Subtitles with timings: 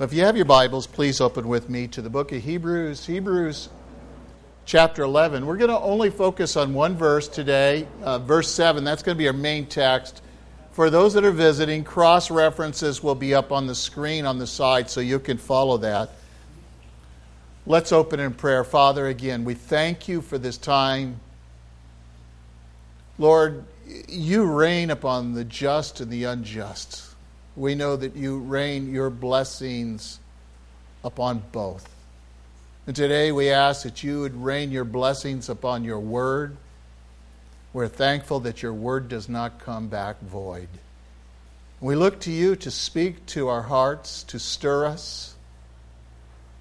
[0.00, 3.68] If you have your Bibles, please open with me to the book of Hebrews, Hebrews
[4.64, 5.44] chapter 11.
[5.44, 8.84] We're going to only focus on one verse today, uh, verse 7.
[8.84, 10.22] That's going to be our main text.
[10.70, 14.46] For those that are visiting, cross references will be up on the screen on the
[14.46, 16.10] side so you can follow that.
[17.66, 18.62] Let's open in prayer.
[18.62, 21.18] Father, again, we thank you for this time.
[23.18, 23.64] Lord,
[24.08, 27.07] you reign upon the just and the unjust
[27.58, 30.20] we know that you rain your blessings
[31.02, 31.88] upon both.
[32.86, 36.56] And today we ask that you would rain your blessings upon your word.
[37.72, 40.68] We're thankful that your word does not come back void.
[41.80, 45.34] We look to you to speak to our hearts, to stir us,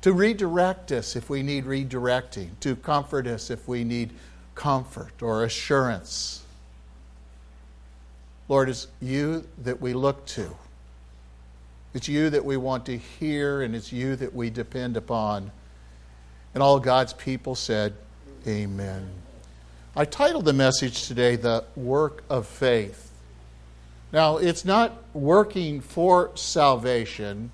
[0.01, 4.11] to redirect us if we need redirecting, to comfort us if we need
[4.55, 6.43] comfort or assurance.
[8.49, 10.55] Lord, it's you that we look to.
[11.97, 15.49] It's you that we want to hear, and it's you that we depend upon.
[16.53, 17.95] And all God's people said,
[18.45, 19.09] Amen.
[19.95, 23.11] I titled the message today, The Work of Faith.
[24.13, 27.51] Now, it's not working for salvation,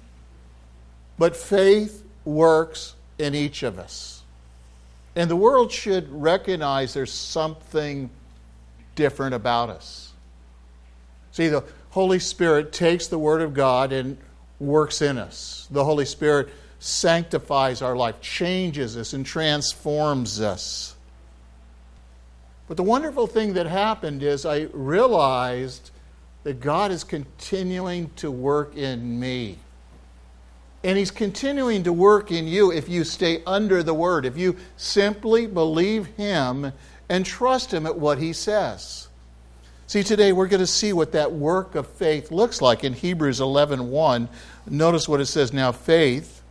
[1.17, 4.23] but faith works in each of us.
[5.16, 8.09] And the world should recognize there's something
[8.95, 10.11] different about us.
[11.31, 14.17] See, the Holy Spirit takes the Word of God and
[14.64, 15.67] works in us.
[15.69, 20.95] The Holy Spirit sanctifies our life, changes us, and transforms us.
[22.67, 25.91] But the wonderful thing that happened is I realized
[26.44, 29.58] that God is continuing to work in me.
[30.84, 34.58] And He's continuing to work in you if you stay under the Word, if you
[34.75, 36.73] simply believe Him
[37.08, 39.08] and trust Him at what He says.
[39.87, 43.41] See, today we're going to see what that work of faith looks like in Hebrews
[43.41, 44.29] 11 1.
[44.69, 46.41] Notice what it says now faith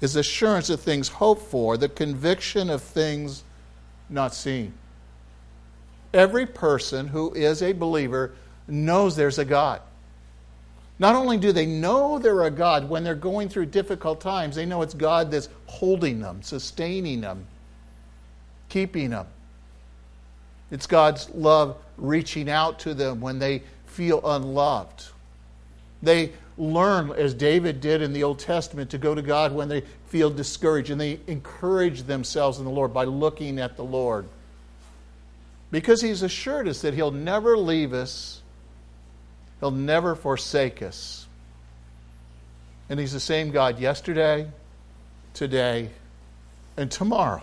[0.00, 3.42] is assurance of things hoped for, the conviction of things
[4.08, 4.72] not seen.
[6.14, 8.32] Every person who is a believer
[8.68, 9.80] knows there's a God.
[10.98, 14.64] Not only do they know they're a God when they're going through difficult times, they
[14.64, 17.46] know it's God that's holding them, sustaining them,
[18.68, 19.26] keeping them.
[20.70, 25.06] It's God's love reaching out to them when they feel unloved.
[26.02, 29.82] They learn, as David did in the Old Testament, to go to God when they
[30.08, 34.26] feel discouraged, and they encourage themselves in the Lord by looking at the Lord.
[35.70, 38.42] Because He's assured us that He'll never leave us,
[39.60, 41.26] He'll never forsake us.
[42.88, 44.48] And He's the same God yesterday,
[45.34, 45.90] today,
[46.76, 47.42] and tomorrow.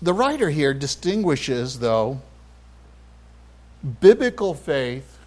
[0.00, 2.20] The writer here distinguishes, though,
[4.00, 5.18] biblical faith.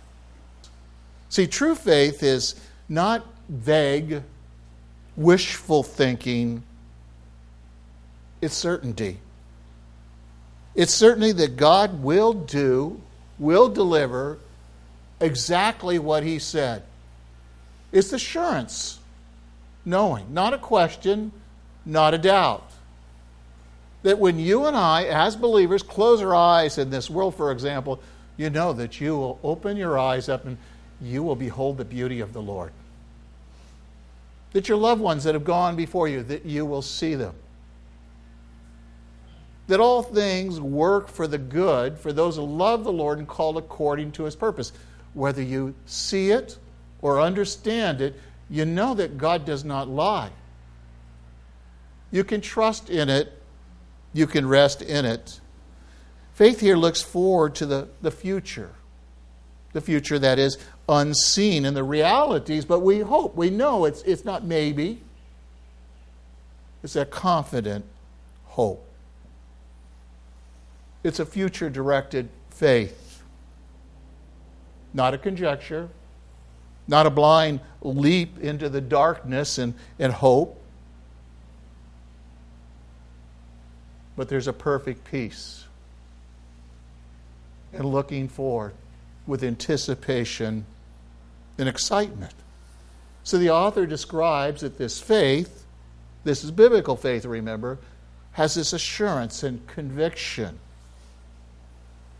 [1.30, 2.56] See, true faith is
[2.88, 4.24] not vague,
[5.16, 6.64] wishful thinking,
[8.42, 9.20] it's certainty.
[10.74, 13.00] It's certainty that God will do,
[13.38, 14.40] will deliver
[15.20, 16.84] exactly what He said.
[17.92, 19.00] It's assurance,
[19.84, 21.34] knowing, not a question,
[21.86, 22.71] not a doubt
[24.04, 28.02] that when you and I, as believers, close our eyes in this world, for example,
[28.38, 30.58] you know that you will open your eyes up and
[31.02, 32.72] you will behold the beauty of the Lord.
[34.54, 37.36] That your loved ones that have gone before you, that you will see them.
[39.68, 43.58] That all things work for the good for those who love the Lord and called
[43.58, 44.74] according to his purpose.
[45.14, 46.58] Whether you see it
[47.02, 48.20] or understand it,
[48.50, 50.32] you know that God does not lie.
[52.12, 53.41] You can trust in it
[54.14, 55.40] you can rest in it.
[56.34, 58.72] Faith here looks forward to the, the future,
[59.74, 60.58] the future that is
[60.90, 65.02] unseen in the realities, but we hope, we know it's, it's not maybe,
[66.84, 67.86] it's a confident
[68.46, 68.86] hope.
[71.04, 73.24] It's a future directed faith,
[74.94, 75.90] not a conjecture,
[76.88, 80.61] not a blind leap into the darkness and, and hope
[84.22, 85.66] but there's a perfect peace.
[87.74, 88.76] And looking forward
[89.26, 90.68] with anticipation
[91.58, 92.36] and excitement.
[93.24, 95.66] So the author describes that this faith,
[96.24, 97.80] this is biblical faith, remember,
[98.34, 100.60] has this assurance and conviction.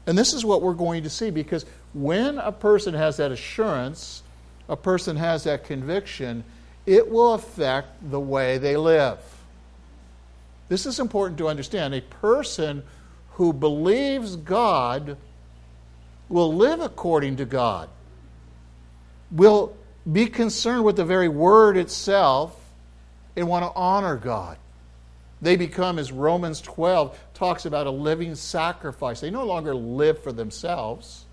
[0.08, 4.24] And this is what we're going to see because when a person has that assurance,
[4.68, 6.46] a person has that conviction,
[6.88, 9.20] it will affect the way they live.
[10.72, 11.94] This is important to understand.
[11.94, 12.84] A person
[13.32, 15.18] who believes God
[16.30, 17.90] will live according to God,
[19.30, 19.76] will
[20.10, 22.58] be concerned with the very word itself
[23.36, 24.56] and want to honor God.
[25.42, 29.20] They become, as Romans 12 talks about, a living sacrifice.
[29.20, 31.26] They no longer live for themselves.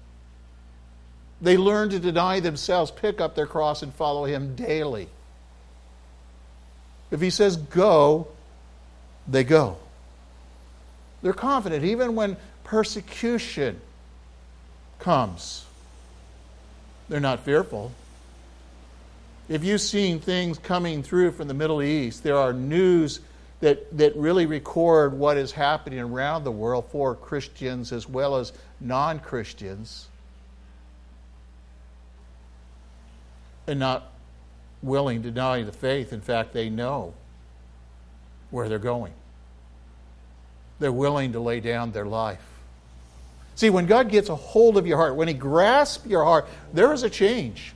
[1.41, 5.09] They learn to deny themselves, pick up their cross, and follow Him daily.
[7.13, 8.27] If He says go,
[9.29, 9.77] they go.
[11.23, 13.81] They're confident, even when persecution
[14.99, 15.65] comes.
[17.09, 17.93] They're not fearful.
[19.49, 23.21] If you've seen things coming through from the Middle East, there are news
[23.61, 28.53] that, that really record what is happening around the world for Christians as well as
[28.81, 30.07] non Christians,
[33.67, 34.13] and not
[34.83, 36.13] willing to deny the faith.
[36.13, 37.15] In fact, they know
[38.51, 39.13] where they're going,
[40.79, 42.45] they're willing to lay down their life.
[43.55, 46.93] See, when God gets a hold of your heart, when He grasps your heart, there
[46.93, 47.73] is a change.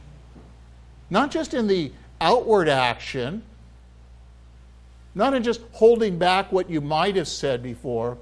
[1.11, 3.43] Not just in the outward action,
[5.15, 8.17] not in just holding back what you might have said before,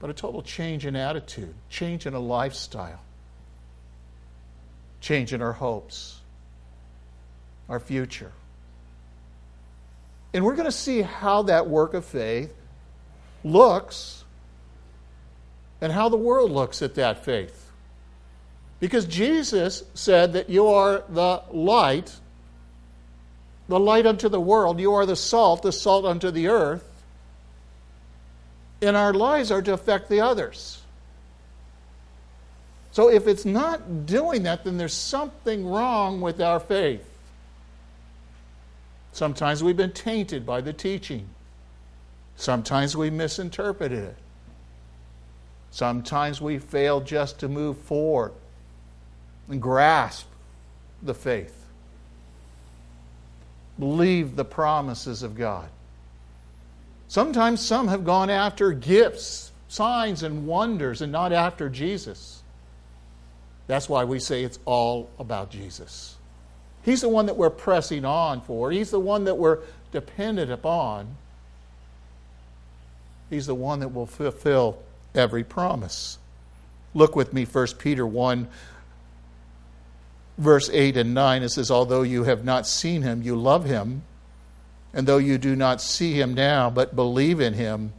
[0.00, 3.00] but a total change in attitude, change in a lifestyle,
[5.00, 6.20] change in our hopes,
[7.68, 8.32] our future.
[10.32, 12.54] And we're going to see how that work of faith
[13.44, 14.24] looks
[15.80, 17.70] and how the world looks at that faith.
[18.80, 22.14] Because Jesus said that you are the light,
[23.68, 26.84] the light unto the world, you are the salt, the salt unto the earth.
[28.80, 30.80] And our lives are to affect the others.
[32.92, 37.07] So if it's not doing that, then there's something wrong with our faith.
[39.12, 41.28] Sometimes we've been tainted by the teaching.
[42.36, 44.16] Sometimes we misinterpreted it.
[45.70, 48.32] Sometimes we fail just to move forward
[49.48, 50.26] and grasp
[51.02, 51.54] the faith.
[53.78, 55.68] Believe the promises of God.
[57.08, 62.42] Sometimes some have gone after gifts, signs, and wonders and not after Jesus.
[63.66, 66.17] That's why we say it's all about Jesus.
[66.88, 69.58] He's the one that we're pressing on for, He's the one that we're
[69.92, 71.16] dependent upon.
[73.28, 74.78] He's the one that will fulfill
[75.14, 76.16] every promise.
[76.94, 78.48] Look with me, 1 Peter 1,
[80.38, 81.42] verse 8 and 9.
[81.42, 84.00] It says, Although you have not seen him, you love him.
[84.94, 87.92] And though you do not see him now, but believe in him,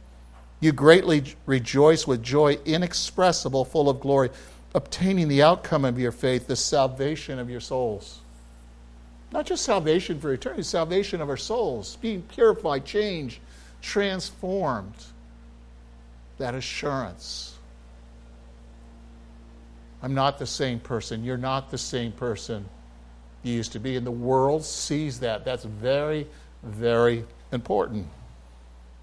[0.58, 4.30] you greatly rejoice with joy inexpressible, full of glory,
[4.74, 8.18] obtaining the outcome of your faith, the salvation of your souls.
[9.32, 13.38] Not just salvation for eternity, salvation of our souls, being purified, changed,
[13.80, 14.94] transformed
[16.38, 17.54] that assurance.
[20.02, 21.22] I'm not the same person.
[21.22, 22.68] You're not the same person
[23.42, 23.96] you used to be.
[23.96, 25.44] And the world sees that.
[25.44, 26.26] That's very,
[26.62, 28.08] very important.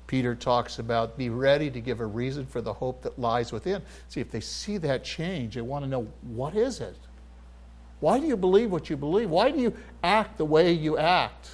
[0.07, 3.81] Peter talks about be ready to give a reason for the hope that lies within.
[4.09, 6.97] See, if they see that change, they want to know what is it?
[7.99, 9.29] Why do you believe what you believe?
[9.29, 9.73] Why do you
[10.03, 11.49] act the way you act?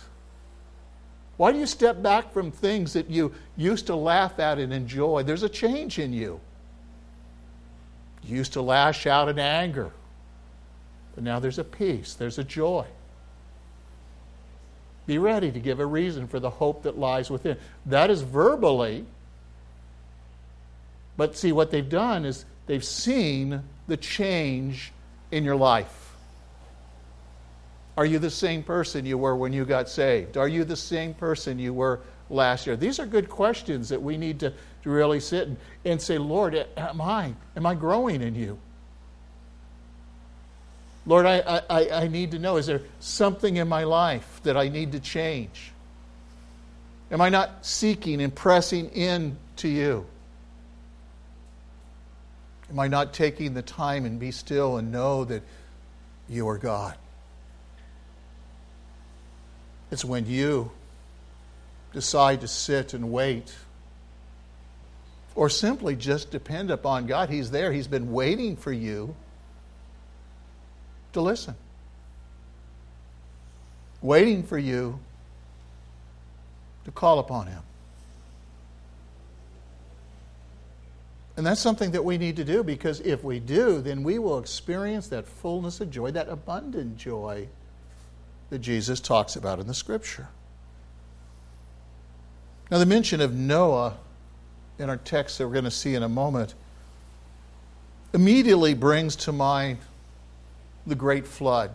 [1.38, 5.24] Why do you step back from things that you used to laugh at and enjoy?
[5.24, 6.40] There's a change in you.
[8.24, 9.92] You used to lash out in anger,
[11.16, 12.86] but now there's a peace, there's a joy.
[15.06, 17.58] Be ready to give a reason for the hope that lies within.
[17.86, 19.06] That is verbally.
[21.18, 24.94] But see, what they've done is they've seen the change
[25.32, 26.03] in your life.
[27.96, 30.38] Are you the same person you were when you got saved?
[30.38, 32.76] Are you the same person you were last year?
[32.76, 34.52] These are good questions that we need to,
[34.84, 37.34] to really sit and, and say, Lord, am I?
[37.56, 38.58] Am I growing in you?
[41.06, 44.70] Lord, I, I, I need to know is there something in my life that I
[44.70, 45.72] need to change?
[47.12, 50.06] Am I not seeking and pressing in to you?
[52.72, 55.44] Am I not taking the time and be still and know that
[56.28, 56.98] you are God?
[59.94, 60.72] It's when you
[61.94, 63.56] decide to sit and wait
[65.36, 67.30] or simply just depend upon God.
[67.30, 69.16] He's there, He's been waiting for you
[71.12, 71.54] to listen,
[74.02, 74.98] waiting for you
[76.86, 77.62] to call upon Him.
[81.38, 84.40] And that's something that we need to do because if we do, then we will
[84.40, 87.48] experience that fullness of joy, that abundant joy
[88.54, 90.28] that Jesus talks about in the scripture.
[92.70, 93.98] Now, the mention of Noah
[94.78, 96.54] in our text that we're going to see in a moment
[98.14, 99.80] immediately brings to mind
[100.86, 101.72] the great flood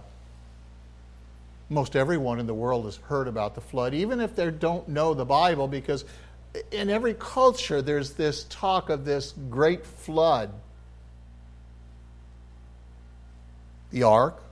[1.68, 5.12] Most everyone in the world has heard about the flood, even if they don't know
[5.12, 6.04] the Bible, because
[6.72, 10.50] in every culture there's this talk of this great flood.
[13.90, 14.42] The ark,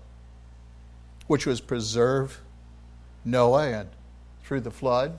[1.26, 2.36] which was preserved
[3.24, 3.88] Noah and
[4.44, 5.18] through the flood.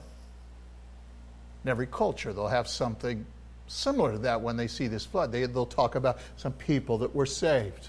[1.64, 3.26] In every culture, they'll have something
[3.66, 5.32] similar to that when they see this flood.
[5.32, 7.88] They, they'll talk about some people that were saved.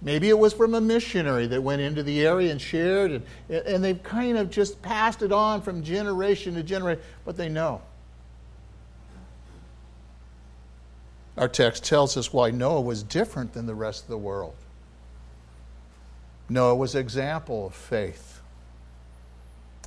[0.00, 3.82] Maybe it was from a missionary that went into the area and shared, and, and
[3.82, 7.82] they've kind of just passed it on from generation to generation, but they know.
[11.36, 14.54] Our text tells us why Noah was different than the rest of the world.
[16.48, 18.40] Noah was an example of faith.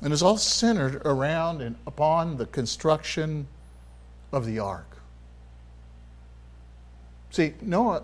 [0.02, 3.46] And is all centered around and upon the construction
[4.32, 4.86] of the ark.
[7.30, 8.02] See, Noah,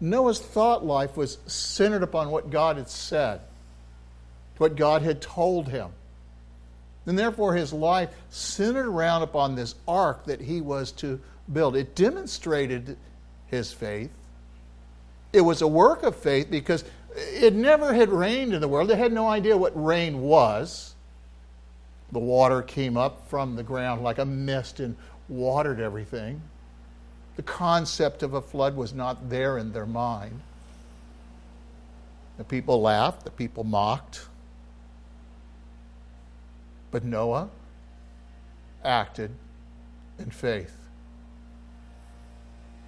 [0.00, 3.40] Noah's thought life was centered upon what God had said,
[4.58, 5.90] what God had told him.
[7.06, 11.20] And therefore, his life centered around upon this ark that he was to
[11.52, 11.76] build.
[11.76, 12.96] It demonstrated
[13.46, 14.10] his faith.
[15.32, 16.84] It was a work of faith because
[17.16, 18.90] it never had rained in the world.
[18.90, 20.94] They had no idea what rain was.
[22.12, 24.96] The water came up from the ground like a mist and
[25.28, 26.40] watered everything.
[27.36, 30.40] The concept of a flood was not there in their mind.
[32.38, 34.28] The people laughed, the people mocked.
[36.90, 37.48] But Noah
[38.84, 39.30] acted
[40.18, 40.76] in faith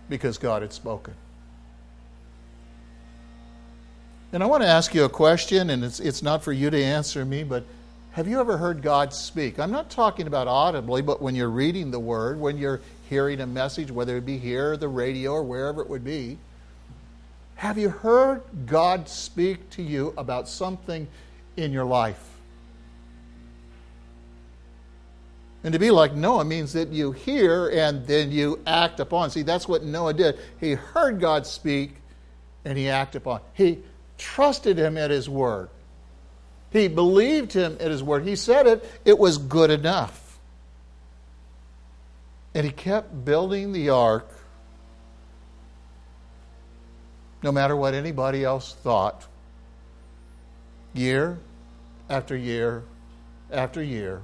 [0.09, 1.15] because God had spoken.
[4.33, 6.83] And I want to ask you a question, and it's, it's not for you to
[6.83, 7.65] answer me, but
[8.13, 9.59] have you ever heard God speak?
[9.59, 13.47] I'm not talking about audibly, but when you're reading the Word, when you're hearing a
[13.47, 16.37] message, whether it be here, the radio, or wherever it would be.
[17.57, 21.09] Have you heard God speak to you about something
[21.57, 22.23] in your life?
[25.65, 29.31] And to be like Noah means that you hear and then you act upon.
[29.31, 30.39] See, that's what Noah did.
[30.61, 31.97] He heard God speak
[32.65, 33.41] and he acted upon.
[33.55, 33.79] He
[34.19, 35.69] trusted him at his word.
[36.71, 38.27] He believed him at his word.
[38.27, 40.39] He said it, it was good enough.
[42.55, 44.29] And he kept building the ark
[47.43, 49.27] no matter what anybody else thought.
[50.93, 51.39] Year
[52.11, 52.83] after year
[53.51, 54.23] after year.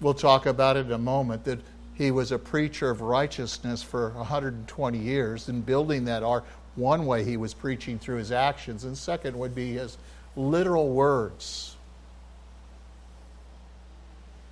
[0.00, 1.60] We'll talk about it in a moment that
[1.94, 6.44] he was a preacher of righteousness for 120 years and building that ark.
[6.74, 9.98] One way he was preaching through his actions, and second would be his
[10.36, 11.76] literal words.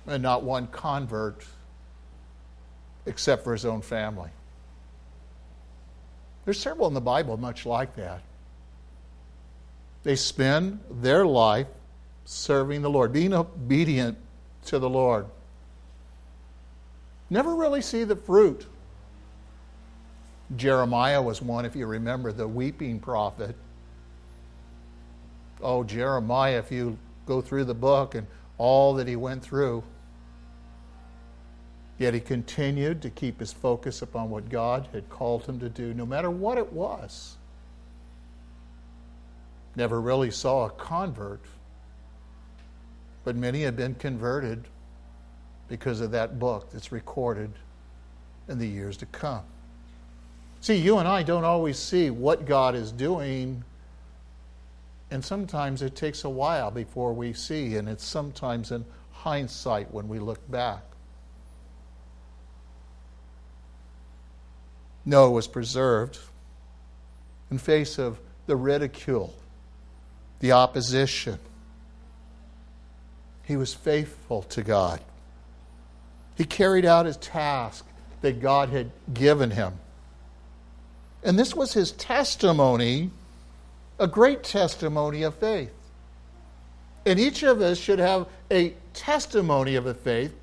[0.05, 1.45] And not one convert
[3.05, 4.29] except for his own family.
[6.45, 8.21] There's several in the Bible much like that.
[10.03, 11.67] They spend their life
[12.25, 14.17] serving the Lord, being obedient
[14.65, 15.27] to the Lord.
[17.29, 18.65] Never really see the fruit.
[20.55, 23.55] Jeremiah was one, if you remember, the weeping prophet
[25.63, 28.27] oh, Jeremiah, if you go through the book and
[28.57, 29.83] all that he went through.
[31.97, 35.93] Yet he continued to keep his focus upon what God had called him to do,
[35.93, 37.37] no matter what it was.
[39.75, 41.41] Never really saw a convert,
[43.23, 44.67] but many have been converted
[45.67, 47.51] because of that book that's recorded
[48.49, 49.43] in the years to come.
[50.61, 53.63] See, you and I don't always see what God is doing
[55.11, 60.07] and sometimes it takes a while before we see, and it's sometimes in hindsight when
[60.07, 60.81] we look back.
[65.05, 66.17] Noah was preserved
[67.49, 69.35] in face of the ridicule,
[70.39, 71.37] the opposition.
[73.43, 75.01] He was faithful to God.
[76.37, 77.85] He carried out his task
[78.21, 79.73] that God had given him.
[81.23, 83.11] And this was his testimony
[84.01, 85.71] a great testimony of faith.
[87.05, 90.33] And each of us should have a testimony of a faith,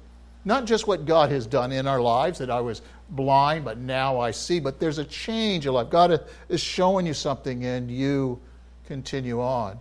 [0.45, 4.21] not just what God has done in our lives, that I was blind, but now
[4.21, 5.91] I see, but there's a change in life.
[5.91, 8.41] God is showing you something and you
[8.87, 9.79] continue on.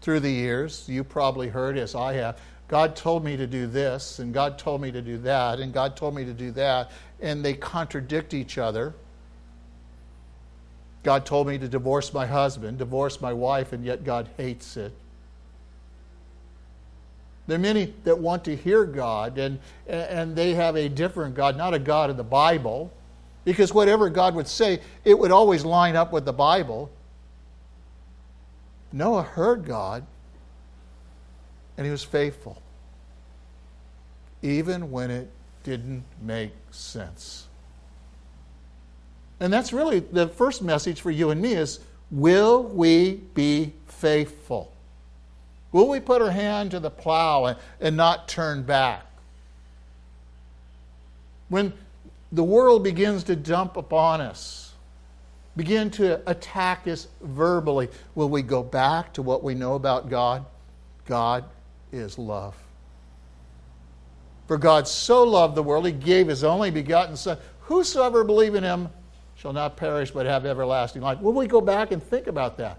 [0.00, 4.18] Through the years, you probably heard, as I have, God told me to do this,
[4.18, 7.42] and God told me to do that, and God told me to do that, and
[7.42, 8.94] they contradict each other.
[11.02, 14.92] God told me to divorce my husband, divorce my wife, and yet God hates it.
[17.46, 21.56] There are many that want to hear God, and, and they have a different God,
[21.56, 22.92] not a God of the Bible,
[23.48, 26.90] Because whatever God would say, it would always line up with the Bible.
[28.92, 30.04] Noah heard God,
[31.78, 32.60] and he was faithful,
[34.42, 35.30] even when it
[35.62, 37.46] didn't make sense.
[39.38, 41.78] And that's really the first message for you and me is
[42.10, 44.72] will we be faithful?
[45.70, 49.06] Will we put our hand to the plow and, and not turn back?
[51.48, 51.72] When
[52.32, 54.72] the world begins to dump upon us,
[55.56, 60.44] begin to attack us verbally, will we go back to what we know about God?
[61.04, 61.44] God
[61.92, 62.56] is love.
[64.46, 67.38] For God so loved the world, he gave his only begotten Son.
[67.60, 68.88] Whosoever believe in him
[69.36, 71.20] shall not perish but have everlasting life.
[71.20, 72.78] Will we go back and think about that?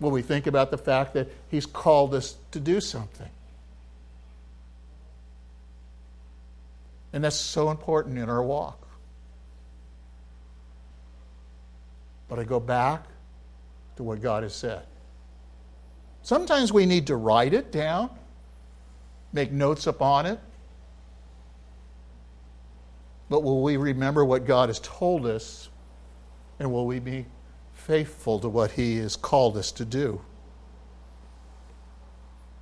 [0.00, 3.28] Will we think about the fact that he's called us to do something?
[7.12, 8.86] And that's so important in our walk.
[12.28, 13.06] But I go back
[13.96, 14.82] to what God has said.
[16.24, 18.08] Sometimes we need to write it down,
[19.34, 20.40] make notes upon it.
[23.28, 25.68] But will we remember what God has told us?
[26.58, 27.26] And will we be
[27.74, 30.22] faithful to what He has called us to do?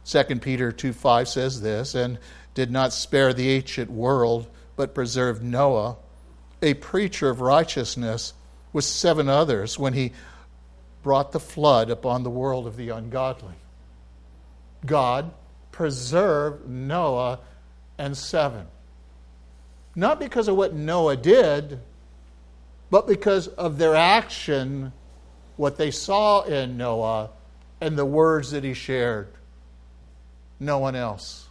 [0.07, 2.19] 2 Peter 2 5 says this, and
[2.55, 5.99] did not spare the ancient world, but preserved Noah,
[6.61, 8.35] a preacher of righteousness,
[8.73, 10.13] with seven others when he
[11.03, 13.55] brought the flood upon the world of the ungodly.
[14.87, 15.33] God
[15.71, 17.41] preserved Noah
[17.99, 18.67] and seven.
[19.95, 21.81] Not because of what Noah did,
[22.91, 24.93] but because of their action,
[25.57, 27.31] what they saw in Noah,
[27.81, 29.29] and the words that he shared.
[30.61, 31.49] No one else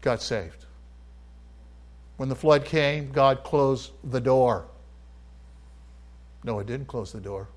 [0.00, 0.64] got saved.
[2.16, 4.66] When the flood came, God closed the door.
[6.44, 7.48] No, it didn't close the door.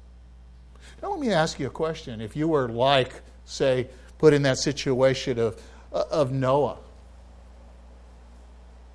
[1.01, 2.21] Now, let me ask you a question.
[2.21, 3.13] If you were like,
[3.45, 5.61] say, put in that situation of,
[5.93, 6.77] uh, of Noah,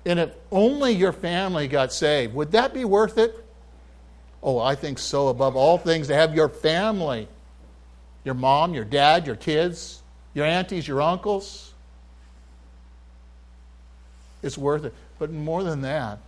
[0.05, 3.43] and if only your family got saved, would that be worth it?
[4.43, 7.27] Oh, I think so, above all things, to have your family,
[8.23, 10.03] your mom, your dad, your kids,
[10.35, 11.73] your aunties, your uncles,
[14.43, 14.93] it's worth it.
[15.17, 16.19] But more than that,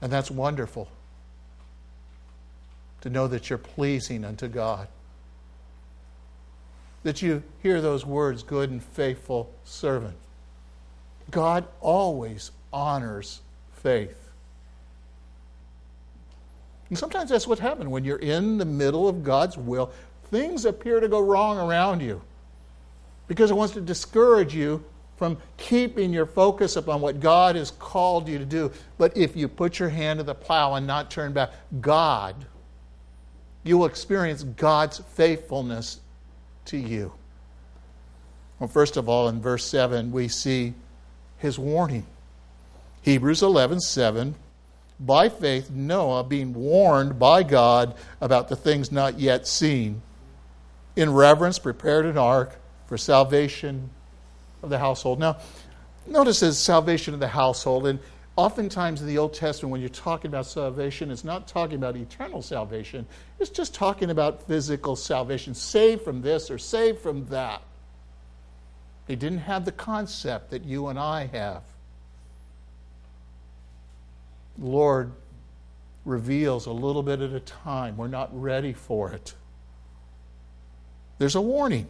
[0.00, 0.88] and that's wonderful
[3.00, 4.88] to know that you're pleasing unto God.
[7.04, 10.16] That you hear those words, good and faithful servant.
[11.30, 13.40] God always honors
[13.72, 14.28] faith.
[16.88, 19.92] And sometimes that's what happens when you're in the middle of God's will.
[20.30, 22.22] Things appear to go wrong around you
[23.26, 24.82] because it wants to discourage you
[25.16, 28.70] from keeping your focus upon what God has called you to do.
[28.96, 32.46] But if you put your hand to the plow and not turn back, God,
[33.64, 36.00] you will experience God's faithfulness
[36.66, 37.12] to you.
[38.58, 40.74] Well, first of all, in verse 7, we see
[41.38, 42.06] his warning.
[43.02, 44.34] Hebrews 11 7.
[45.00, 50.02] By faith, Noah, being warned by God about the things not yet seen,
[50.96, 53.90] in reverence prepared an ark for salvation
[54.60, 55.20] of the household.
[55.20, 55.38] Now,
[56.06, 58.00] notice as salvation of the household, and
[58.38, 62.40] oftentimes in the Old Testament, when you're talking about salvation, it's not talking about eternal
[62.40, 63.04] salvation,
[63.40, 67.60] it's just talking about physical salvation, saved from this or saved from that.
[69.08, 71.62] They didn't have the concept that you and I have.
[74.56, 75.10] Lord
[76.04, 77.96] reveals a little bit at a time.
[77.96, 79.34] We're not ready for it.
[81.18, 81.88] There's a warning,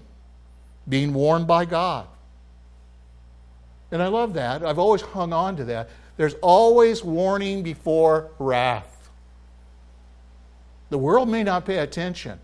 [0.89, 2.07] being warned by God.
[3.91, 4.65] And I love that.
[4.65, 5.89] I've always hung on to that.
[6.17, 9.09] There's always warning before wrath.
[10.91, 12.39] The world may not pay attention,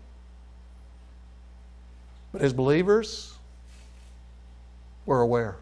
[2.31, 3.33] but as believers,
[5.05, 5.57] we're aware.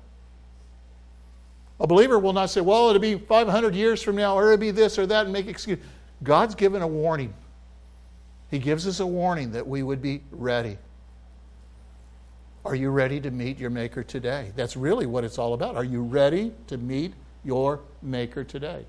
[1.79, 4.71] A believer will not say, well, it'll be 500 years from now, or it'll be
[4.71, 5.79] this or that, and make excuse.
[6.23, 7.33] God's given a warning.
[8.51, 10.77] He gives us a warning that we would be ready.
[12.65, 14.51] Are you ready to meet your Maker today?
[14.55, 15.75] That's really what it's all about.
[15.75, 18.85] Are you ready to meet your Maker today?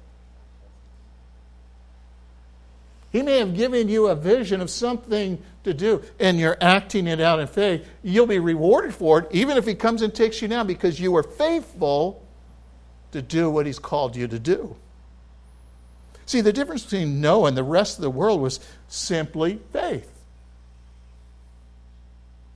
[3.11, 7.21] He may have given you a vision of something to do, and you're acting it
[7.21, 7.89] out in faith.
[8.03, 11.13] You'll be rewarded for it, even if He comes and takes you now, because you
[11.13, 12.25] were faithful
[13.13, 14.77] to do what He's called you to do.
[16.27, 18.59] See, the difference between Noah and the rest of the world was
[18.89, 20.11] simply faith.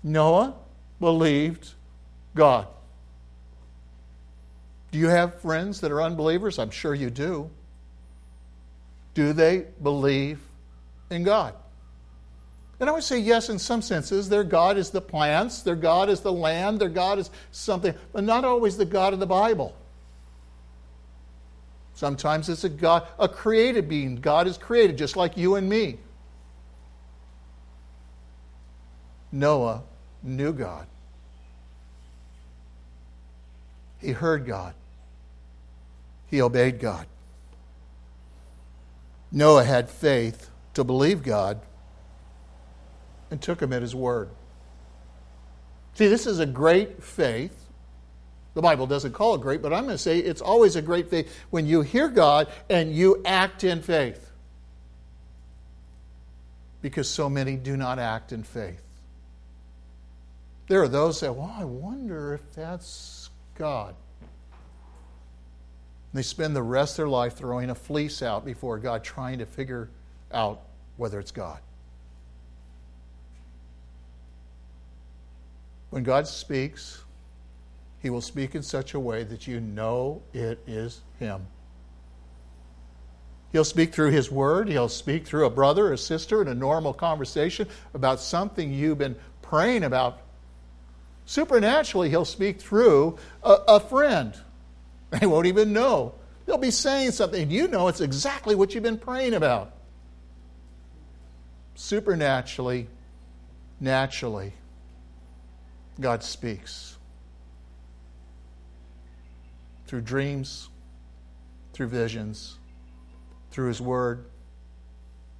[0.03, 0.55] Noah
[1.01, 1.75] believed
[2.35, 2.67] God.
[4.91, 6.59] Do you have friends that are unbelievers?
[6.59, 7.51] I'm sure you do.
[9.15, 10.41] Do they believe
[11.11, 11.55] in God?
[12.81, 14.29] And I would say yes, in some senses.
[14.29, 18.23] Their God is the plants, their God is the land, their God is something, but
[18.23, 19.75] not always the God of the Bible.
[21.95, 24.17] Sometimes it's a God, a created being.
[24.17, 25.99] God is created, just like you and me.
[29.33, 29.83] Noah
[30.23, 30.87] knew God.
[34.01, 34.75] He heard God.
[36.27, 37.07] He obeyed God.
[39.31, 41.61] Noah had faith to believe God
[43.31, 44.31] and took him at his word.
[45.95, 47.67] See, this is a great faith.
[48.55, 51.11] The Bible doesn't call it great, but I'm going to say it's always a great
[51.11, 54.31] faith when you hear God and you act in faith.
[56.81, 58.88] Because so many do not act in faith.
[60.69, 63.95] There are those that, well, I wonder if that's God.
[66.13, 69.47] They spend the rest of their life throwing a fleece out before God, trying to
[69.47, 69.89] figure
[70.33, 70.61] out
[70.97, 71.59] whether it's God.
[75.91, 77.03] When God speaks,
[78.01, 81.47] He will speak in such a way that you know it is Him.
[83.53, 84.69] He'll speak through His Word.
[84.69, 88.99] He'll speak through a brother or a sister in a normal conversation about something you've
[88.99, 90.21] been praying about.
[91.29, 94.35] Supernaturally, He'll speak through a, a friend.
[95.11, 96.15] They won't even know.
[96.45, 99.73] They'll be saying something, and you know it's exactly what you've been praying about.
[101.75, 102.89] Supernaturally,
[103.81, 104.53] naturally,
[105.99, 106.99] God speaks
[109.87, 110.69] through dreams,
[111.73, 112.59] through visions,
[113.51, 114.27] through His Word,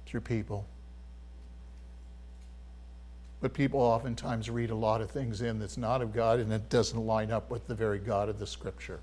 [0.07, 0.65] through people.
[3.41, 6.69] But people oftentimes read a lot of things in that's not of God and it
[6.69, 8.99] doesn't line up with the very God of the Scripture.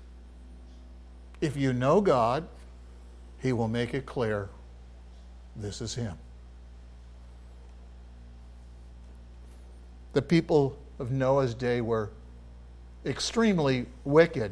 [1.41, 2.47] If you know God,
[3.41, 4.49] He will make it clear
[5.55, 6.15] this is Him.
[10.13, 12.11] The people of Noah's day were
[13.05, 14.51] extremely wicked.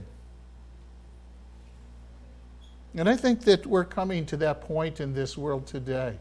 [2.96, 6.18] And I think that we're coming to that point in this world today.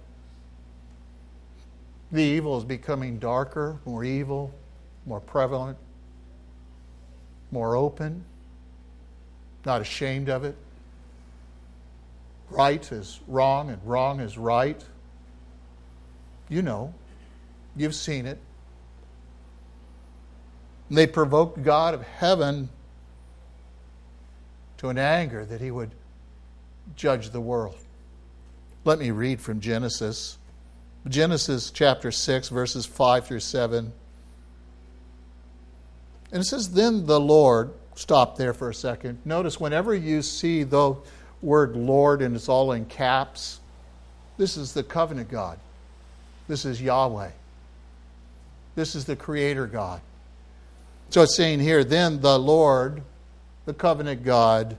[2.15, 4.55] The evil is becoming darker, more evil,
[5.05, 5.77] more prevalent,
[7.51, 8.25] more open,
[9.67, 10.57] not ashamed of it.
[12.51, 14.81] Right is wrong and wrong is right.
[16.49, 16.95] You know,
[17.75, 18.39] you've seen it.
[20.91, 22.69] And they provoked God of heaven
[24.77, 25.91] to an anger that he would
[26.95, 27.75] judge the world.
[28.85, 30.39] Let me read from Genesis.
[31.09, 33.93] Genesis chapter 6, verses 5 through 7.
[36.33, 39.19] And it says, Then the Lord, stop there for a second.
[39.25, 40.97] Notice whenever you see the
[41.43, 43.61] word Lord and it's all in caps,
[44.37, 45.59] this is the covenant God.
[46.49, 47.31] This is Yahweh.
[48.75, 50.01] This is the Creator God.
[51.11, 53.03] So it's saying here, then the Lord,
[53.67, 54.79] the covenant God,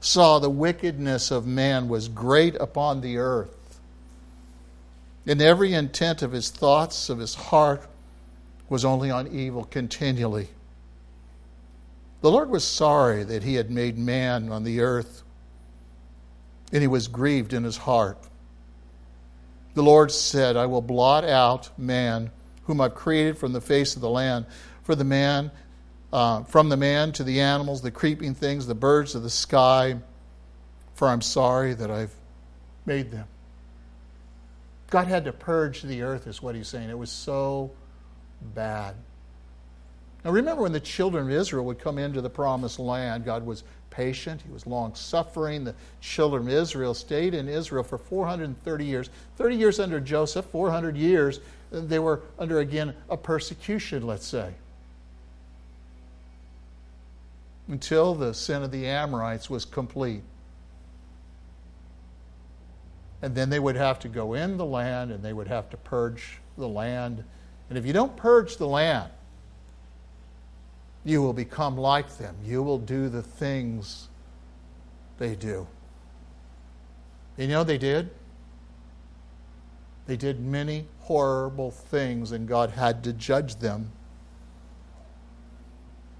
[0.00, 3.55] saw the wickedness of man was great upon the earth.
[5.26, 7.86] And every intent of his thoughts, of his heart,
[8.68, 10.48] was only on evil continually.
[12.20, 15.22] The Lord was sorry that he had made man on the earth,
[16.72, 18.18] and he was grieved in his heart.
[19.74, 22.30] The Lord said, I will blot out man,
[22.64, 24.46] whom I've created from the face of the land,
[24.82, 25.50] for the man,
[26.12, 29.98] uh, from the man to the animals, the creeping things, the birds of the sky,
[30.94, 32.14] for I'm sorry that I've
[32.86, 33.26] made them.
[34.90, 36.90] God had to purge the earth, is what he's saying.
[36.90, 37.70] It was so
[38.54, 38.94] bad.
[40.24, 43.62] Now, remember when the children of Israel would come into the promised land, God was
[43.90, 45.64] patient, He was long suffering.
[45.64, 49.08] The children of Israel stayed in Israel for 430 years.
[49.36, 54.52] 30 years under Joseph, 400 years, they were under, again, a persecution, let's say.
[57.68, 60.22] Until the sin of the Amorites was complete.
[63.22, 65.76] And then they would have to go in the land and they would have to
[65.76, 67.24] purge the land.
[67.68, 69.10] And if you don't purge the land,
[71.04, 72.36] you will become like them.
[72.44, 74.08] You will do the things
[75.18, 75.66] they do.
[77.38, 78.10] And you know they did?
[80.06, 83.90] They did many horrible things, and God had to judge them.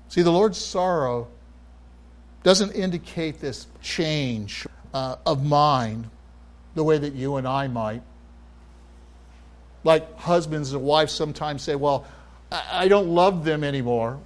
[0.09, 1.29] See, the Lord's sorrow
[2.43, 6.09] doesn't indicate this change uh, of mind
[6.77, 8.03] the way that you and I might.
[9.83, 12.07] Like husbands and wives sometimes say, Well,
[12.53, 14.21] I don't love them anymore.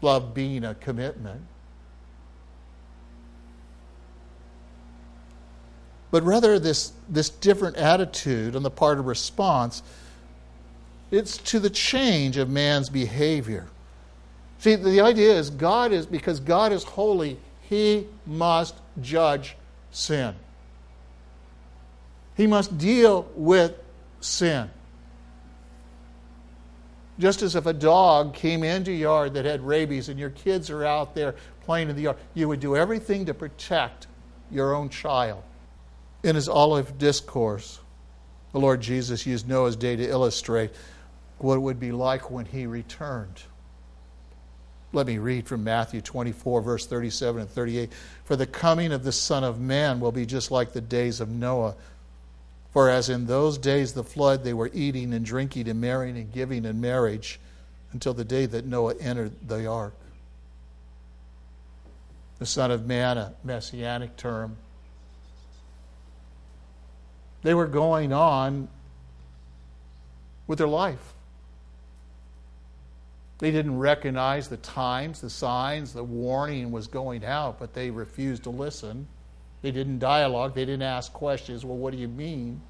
[0.00, 1.42] Love being a commitment.
[6.10, 9.82] but rather this, this different attitude on the part of response.
[11.10, 13.66] It's to the change of man's behavior.
[14.58, 19.56] See, the idea is God is, because God is holy, he must judge
[19.90, 20.34] sin.
[22.40, 23.74] He must deal with
[24.22, 24.70] sin.
[27.18, 30.70] Just as if a dog came into your yard that had rabies and your kids
[30.70, 31.34] are out there
[31.66, 34.06] playing in the yard, you would do everything to protect
[34.50, 35.42] your own child.
[36.22, 37.78] In his Olivet discourse,
[38.52, 40.70] the Lord Jesus used Noah's day to illustrate
[41.40, 43.42] what it would be like when he returned.
[44.94, 47.92] Let me read from Matthew 24, verse 37 and 38.
[48.24, 51.28] For the coming of the Son of Man will be just like the days of
[51.28, 51.74] Noah.
[52.72, 56.32] For as in those days the flood, they were eating and drinking and marrying and
[56.32, 57.40] giving in marriage
[57.92, 59.94] until the day that Noah entered the ark.
[62.38, 64.56] The Son of Man, a messianic term.
[67.42, 68.68] They were going on
[70.46, 71.14] with their life.
[73.38, 78.44] They didn't recognize the times, the signs, the warning was going out, but they refused
[78.44, 79.08] to listen.
[79.62, 80.54] They didn't dialogue.
[80.54, 81.64] They didn't ask questions.
[81.64, 82.60] Well, what do you mean?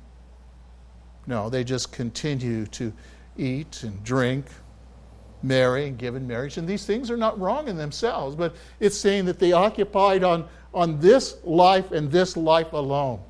[1.26, 2.92] No, they just continue to
[3.36, 4.46] eat and drink,
[5.42, 6.56] marry and give in marriage.
[6.56, 10.48] And these things are not wrong in themselves, but it's saying that they occupied on,
[10.74, 13.20] on this life and this life alone.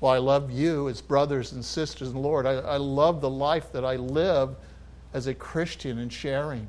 [0.00, 2.46] Well, I love you as brothers and sisters the Lord.
[2.46, 4.56] I, I love the life that I live
[5.12, 6.68] as a Christian and sharing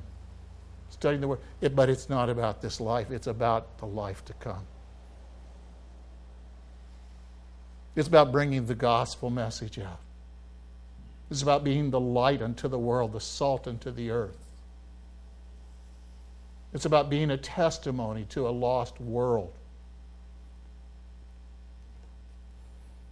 [0.99, 1.39] studying the Word.
[1.61, 4.65] It, but it's not about this life, it's about the life to come.
[7.95, 9.99] It's about bringing the gospel message out.
[11.31, 14.37] It's about being the light unto the world, the salt unto the earth.
[16.73, 19.53] It's about being a testimony to a lost world.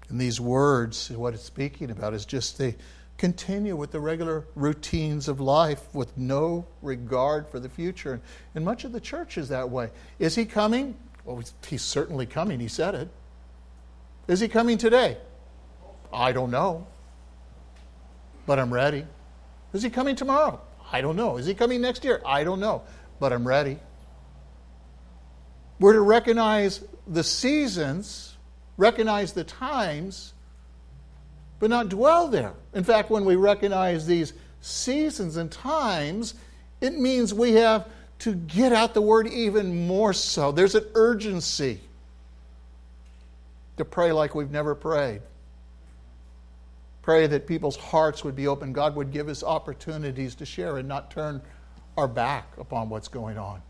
[0.10, 2.76] And these words, what it's speaking about is just the
[3.18, 8.22] continue with the regular routines of life with no regard for the future.
[8.54, 9.90] And much of the church is that way.
[10.20, 10.96] Is he coming?
[11.26, 12.60] Well, he's certainly coming.
[12.60, 13.10] He said it.
[14.28, 15.18] Is he coming today?
[16.14, 16.88] I don't know.
[18.46, 19.06] But I'm ready.
[19.74, 20.62] Is he coming tomorrow?
[20.92, 21.38] I don't know.
[21.38, 22.22] Is he coming next year?
[22.26, 22.84] I don't know.
[23.20, 23.80] But I'm ready.
[25.80, 28.38] We're to recognize the seasons,
[28.78, 30.34] recognize the times,
[31.60, 32.54] but not dwell there.
[32.74, 36.36] In fact, when we recognize these seasons and times,
[36.82, 37.88] it means we have
[38.20, 40.52] to get out the word even more so.
[40.52, 41.80] There's an urgency
[43.78, 45.22] to pray like we've never prayed.
[47.02, 48.74] Pray that people's hearts would be open.
[48.74, 51.42] God would give us opportunities to share and not turn
[51.96, 53.62] our back upon what's going on.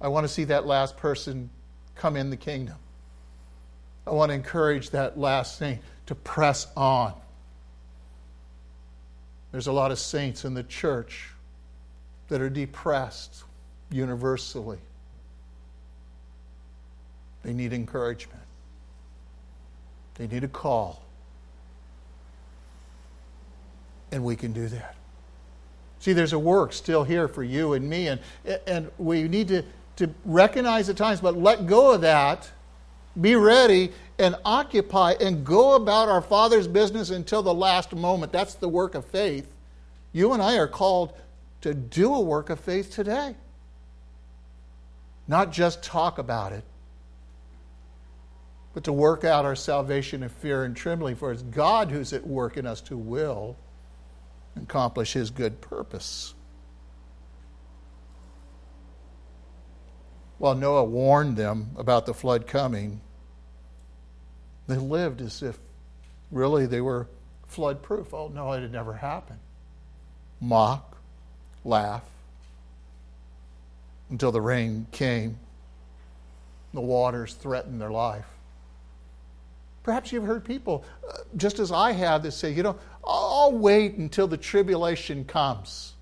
[0.00, 1.50] I want to see that last person
[1.94, 2.76] come in the kingdom.
[4.06, 5.80] I want to encourage that last saint
[6.12, 7.14] to press on.
[9.50, 11.30] There's a lot of saints in the church
[12.28, 13.44] that are depressed
[13.90, 14.76] universally.
[17.42, 18.42] They need encouragement,
[20.16, 21.02] they need a call.
[24.10, 24.96] And we can do that.
[26.00, 28.20] See, there's a work still here for you and me, and,
[28.66, 29.64] and we need to,
[29.96, 32.50] to recognize at times, but let go of that
[33.20, 38.32] be ready and occupy and go about our Father's business until the last moment.
[38.32, 39.50] That's the work of faith.
[40.12, 41.12] You and I are called
[41.62, 43.34] to do a work of faith today,
[45.28, 46.64] not just talk about it,
[48.74, 52.26] but to work out our salvation in fear and trembling, for it's God who's at
[52.26, 53.56] work in us to will
[54.56, 56.34] accomplish his good purpose.
[60.42, 63.00] While Noah warned them about the flood coming,
[64.66, 65.56] they lived as if
[66.32, 67.06] really they were
[67.46, 68.12] flood proof.
[68.12, 69.38] Oh, no, it had never happened.
[70.40, 70.96] Mock,
[71.64, 72.02] laugh,
[74.10, 75.38] until the rain came.
[76.74, 78.26] The waters threatened their life.
[79.84, 83.94] Perhaps you've heard people, uh, just as I have, that say, you know, I'll wait
[83.94, 85.92] until the tribulation comes.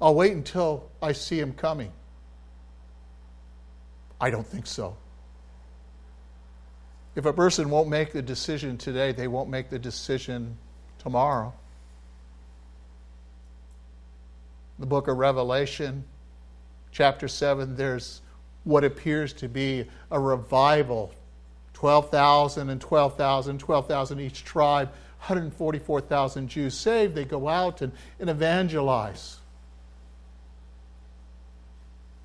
[0.00, 1.92] I'll wait until I see him coming.
[4.20, 4.96] I don't think so.
[7.14, 10.56] If a person won't make the decision today, they won't make the decision
[10.98, 11.52] tomorrow.
[14.78, 16.04] The book of Revelation,
[16.92, 18.22] chapter 7, there's
[18.64, 21.12] what appears to be a revival
[21.74, 24.88] 12,000 and 12,000, 12,000 each tribe,
[25.20, 27.14] 144,000 Jews saved.
[27.14, 29.39] They go out and, and evangelize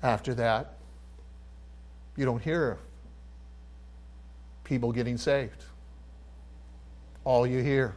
[0.02, 0.74] after that.
[2.16, 2.78] You don't hear
[4.64, 5.64] people getting saved.
[7.24, 7.94] All you hear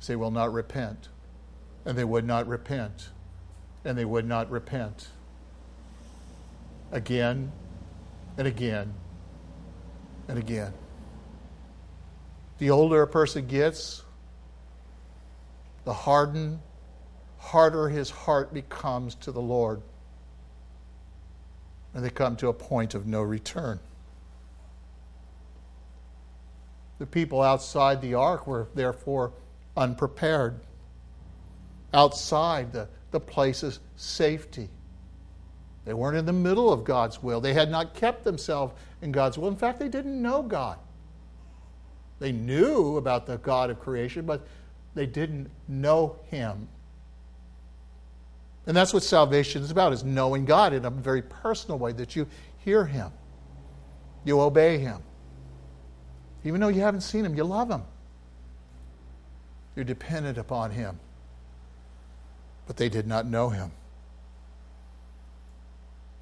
[0.00, 1.08] is they will not repent,
[1.84, 3.10] and they would not repent,
[3.84, 5.08] and they would not repent.
[6.92, 7.52] Again
[8.38, 8.94] and again
[10.28, 10.72] and again.
[12.58, 14.02] The older a person gets,
[15.84, 16.60] the hardened,
[17.38, 19.82] harder his heart becomes to the Lord.
[21.96, 23.80] And they come to a point of no return.
[26.98, 29.32] The people outside the ark were therefore
[29.78, 30.60] unprepared.
[31.94, 34.68] Outside the, the place of safety.
[35.86, 37.40] They weren't in the middle of God's will.
[37.40, 39.48] They had not kept themselves in God's will.
[39.48, 40.76] In fact, they didn't know God.
[42.18, 44.46] They knew about the God of creation, but
[44.94, 46.68] they didn't know Him.
[48.66, 52.16] And that's what salvation is about, is knowing God in a very personal way, that
[52.16, 52.26] you
[52.58, 53.12] hear Him.
[54.24, 55.02] You obey Him.
[56.44, 57.82] Even though you haven't seen Him, you love Him.
[59.76, 60.98] You're dependent upon Him.
[62.66, 63.70] But they did not know Him.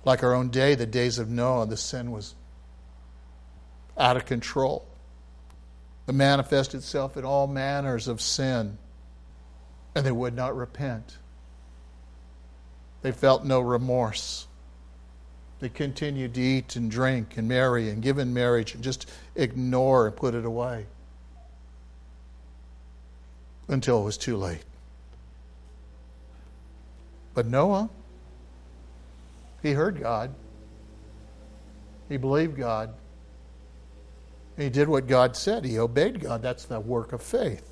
[0.05, 2.35] Like our own day, the days of Noah, the sin was
[3.97, 4.87] out of control.
[6.07, 8.77] It manifested itself in all manners of sin,
[9.95, 11.17] and they would not repent.
[13.05, 14.47] They felt no remorse.
[15.61, 20.07] They continued to eat and drink and marry and give in marriage and just ignore
[20.07, 20.87] and put it away
[23.69, 24.65] until it was too late.
[27.35, 27.91] But Noah,
[29.63, 30.35] he heard God.
[32.09, 32.95] He believed God.
[34.57, 35.67] He did what God said.
[35.67, 36.41] He obeyed God.
[36.41, 37.69] That's the work of faith.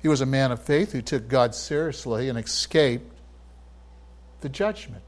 [0.00, 3.16] He was a man of faith who took God seriously and escaped
[4.40, 5.02] the judgment.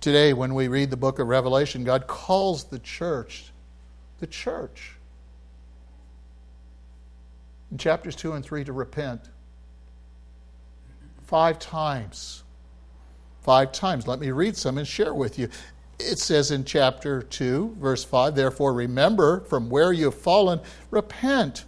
[0.00, 3.52] Today, when we read the book of Revelation, God calls the church
[4.18, 4.92] the church.
[7.70, 9.22] In chapters 2 and 3 to repent.
[11.22, 12.42] Five times.
[13.42, 14.06] Five times.
[14.06, 15.48] Let me read some and share with you.
[15.98, 21.64] It says in chapter 2, verse 5 Therefore, remember from where you have fallen, repent.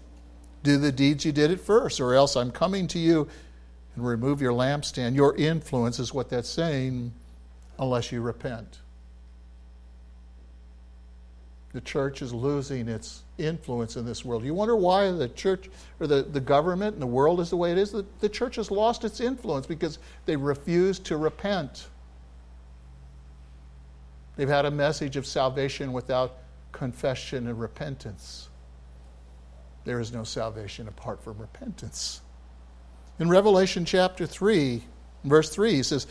[0.63, 3.29] Do the deeds you did at first, or else I'm coming to you
[4.01, 5.15] and remove your lampstand.
[5.15, 7.13] Your influence is what that's saying,
[7.79, 8.79] unless you repent.
[11.73, 14.43] The church is losing its influence in this world.
[14.43, 15.69] You wonder why the church
[16.01, 17.93] or the, the government and the world is the way it is?
[17.93, 21.87] The, the church has lost its influence because they refuse to repent.
[24.37, 26.39] They've had a message of salvation without
[26.73, 28.49] confession and repentance.
[29.85, 32.23] There is no salvation apart from repentance.
[33.21, 34.83] In Revelation chapter 3,
[35.25, 36.07] verse 3, he says,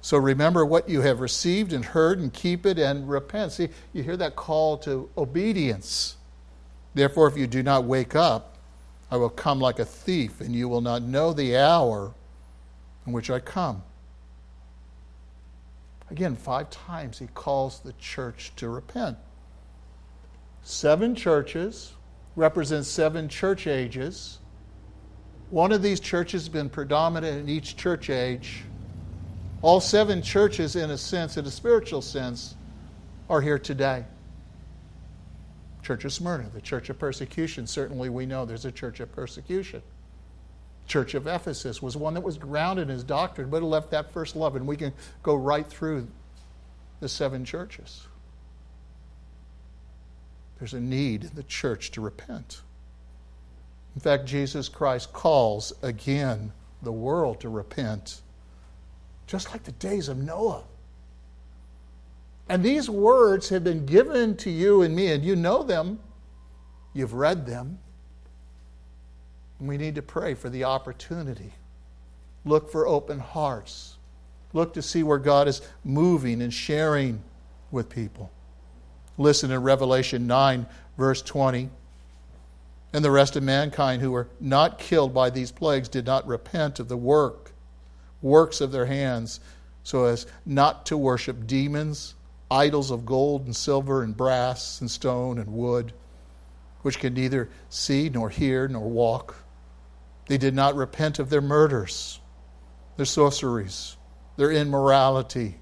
[0.00, 3.50] So remember what you have received and heard, and keep it and repent.
[3.50, 6.16] See, you hear that call to obedience.
[6.94, 8.58] Therefore, if you do not wake up,
[9.10, 12.14] I will come like a thief, and you will not know the hour
[13.06, 13.82] in which I come.
[16.12, 19.18] Again, five times he calls the church to repent.
[20.62, 21.94] Seven churches
[22.36, 24.38] represent seven church ages.
[25.52, 28.64] One of these churches has been predominant in each church age.
[29.60, 32.54] All seven churches, in a sense, in a spiritual sense,
[33.28, 34.06] are here today.
[35.82, 37.66] Church of Smyrna, the church of persecution.
[37.66, 39.82] Certainly, we know there's a church of persecution.
[40.86, 44.10] Church of Ephesus was one that was grounded in his doctrine, but it left that
[44.10, 44.56] first love.
[44.56, 46.08] And we can go right through
[47.00, 48.06] the seven churches.
[50.58, 52.62] There's a need in the church to repent.
[53.94, 56.52] In fact, Jesus Christ calls again
[56.82, 58.22] the world to repent,
[59.26, 60.64] just like the days of Noah.
[62.48, 66.00] And these words have been given to you and me, and you know them,
[66.92, 67.78] you've read them.
[69.60, 71.52] We need to pray for the opportunity.
[72.44, 73.96] Look for open hearts.
[74.52, 77.22] Look to see where God is moving and sharing
[77.70, 78.30] with people.
[79.18, 80.66] Listen in Revelation 9,
[80.98, 81.70] verse 20.
[82.92, 86.78] And the rest of mankind who were not killed by these plagues did not repent
[86.78, 87.52] of the work,
[88.20, 89.40] works of their hands,
[89.82, 92.14] so as not to worship demons,
[92.50, 95.92] idols of gold and silver and brass and stone and wood,
[96.82, 99.36] which can neither see nor hear nor walk
[100.26, 102.20] they did not repent of their murders,
[102.96, 103.96] their sorceries,
[104.36, 105.56] their immorality,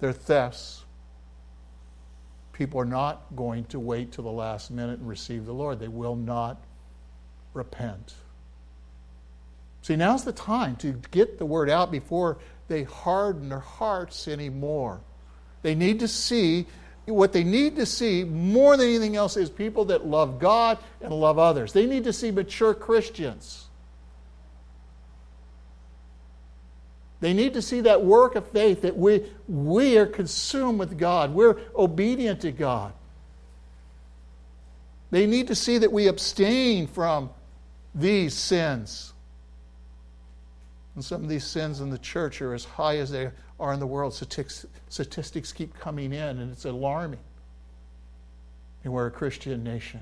[0.00, 0.83] their thefts.
[2.54, 5.80] People are not going to wait till the last minute and receive the Lord.
[5.80, 6.64] They will not
[7.52, 8.14] repent.
[9.82, 12.38] See, now's the time to get the word out before
[12.68, 15.00] they harden their hearts anymore.
[15.62, 16.66] They need to see
[17.06, 21.12] what they need to see more than anything else is people that love God and
[21.12, 21.72] love others.
[21.72, 23.63] They need to see mature Christians.
[27.24, 31.32] They need to see that work of faith that we, we are consumed with God,
[31.32, 32.92] we're obedient to God.
[35.10, 37.30] They need to see that we abstain from
[37.94, 39.14] these sins.
[40.94, 43.80] And some of these sins in the church are as high as they are in
[43.80, 44.12] the world.
[44.12, 47.20] Statistics keep coming in, and it's alarming.
[48.84, 50.00] And we're a Christian nation.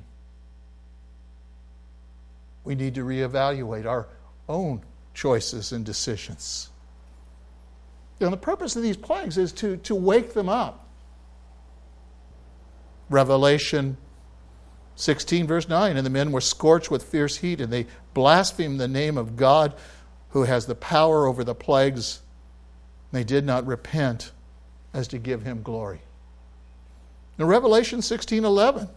[2.64, 4.08] We need to reevaluate our
[4.48, 4.82] own
[5.14, 6.70] choices and decisions.
[8.22, 10.86] And the purpose of these plagues is to, to wake them up.
[13.10, 13.96] Revelation
[14.96, 18.88] 16, verse 9 And the men were scorched with fierce heat, and they blasphemed the
[18.88, 19.74] name of God
[20.30, 22.20] who has the power over the plagues.
[23.12, 24.32] They did not repent
[24.94, 26.00] as to give him glory.
[27.38, 28.88] In Revelation 16:11,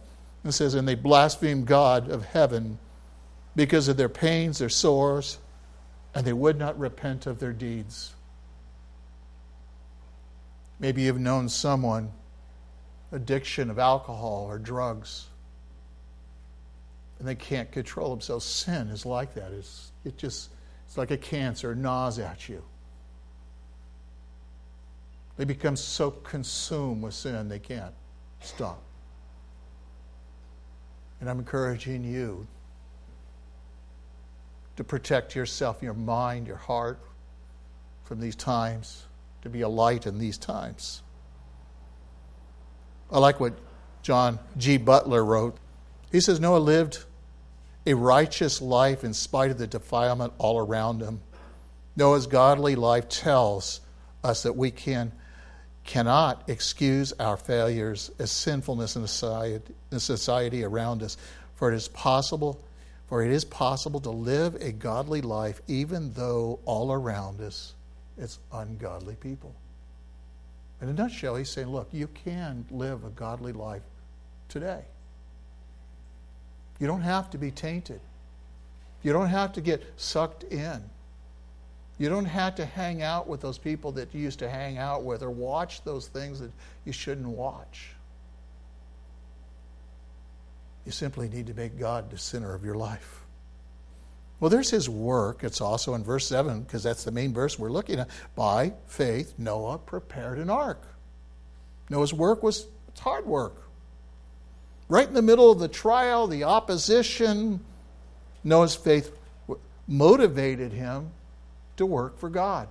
[0.44, 2.78] it says, "And they blasphemed God of heaven
[3.54, 5.38] because of their pains, their sores,
[6.14, 8.15] and they would not repent of their deeds."
[10.78, 12.12] Maybe you've known someone
[13.12, 15.26] addiction of alcohol or drugs,
[17.18, 18.44] and they can't control themselves.
[18.44, 19.52] Sin is like that.
[19.52, 20.50] It's, it just
[20.86, 22.62] it's like a cancer, gnaws at you.
[25.36, 27.94] They become so consumed with sin they can't
[28.40, 28.82] stop.
[31.20, 32.46] And I'm encouraging you
[34.76, 37.00] to protect yourself, your mind, your heart
[38.04, 39.05] from these times,
[39.46, 41.02] to be a light in these times.
[43.10, 43.54] I like what
[44.02, 44.76] John G.
[44.76, 45.56] Butler wrote.
[46.10, 47.04] He says Noah lived
[47.86, 51.20] a righteous life in spite of the defilement all around him.
[51.94, 53.80] Noah's godly life tells
[54.24, 55.12] us that we can
[55.84, 61.16] cannot excuse our failures as sinfulness in society, in society around us.
[61.54, 62.60] For it is possible,
[63.06, 67.75] for it is possible to live a godly life even though all around us
[68.18, 69.54] it's ungodly people.
[70.80, 73.82] In a nutshell, he's saying, look, you can live a godly life
[74.48, 74.82] today.
[76.78, 78.00] You don't have to be tainted.
[79.02, 80.82] You don't have to get sucked in.
[81.98, 85.02] You don't have to hang out with those people that you used to hang out
[85.02, 86.50] with or watch those things that
[86.84, 87.88] you shouldn't watch.
[90.84, 93.25] You simply need to make God the center of your life.
[94.38, 95.44] Well, there's his work.
[95.44, 98.10] It's also in verse 7, because that's the main verse we're looking at.
[98.34, 100.82] By faith, Noah prepared an ark.
[101.88, 103.54] Noah's work was it's hard work.
[104.88, 107.60] Right in the middle of the trial, the opposition,
[108.44, 109.12] Noah's faith
[109.88, 111.10] motivated him
[111.76, 112.68] to work for God.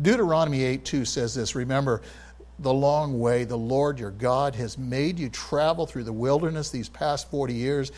[0.00, 2.02] Deuteronomy 8 2 says this Remember
[2.58, 6.88] the long way the Lord your God has made you travel through the wilderness these
[6.88, 7.92] past 40 years,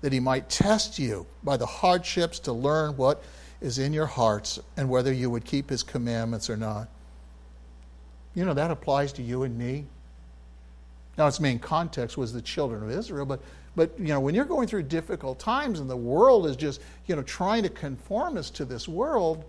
[0.00, 3.22] that he might test you by the hardships to learn what
[3.60, 6.88] is in your hearts and whether you would keep his commandments or not.
[8.34, 9.86] You know, that applies to you and me.
[11.18, 13.40] Now, its main context was the children of Israel, but,
[13.76, 17.16] but you know, when you're going through difficult times and the world is just, you
[17.16, 19.44] know, trying to conform us to this world,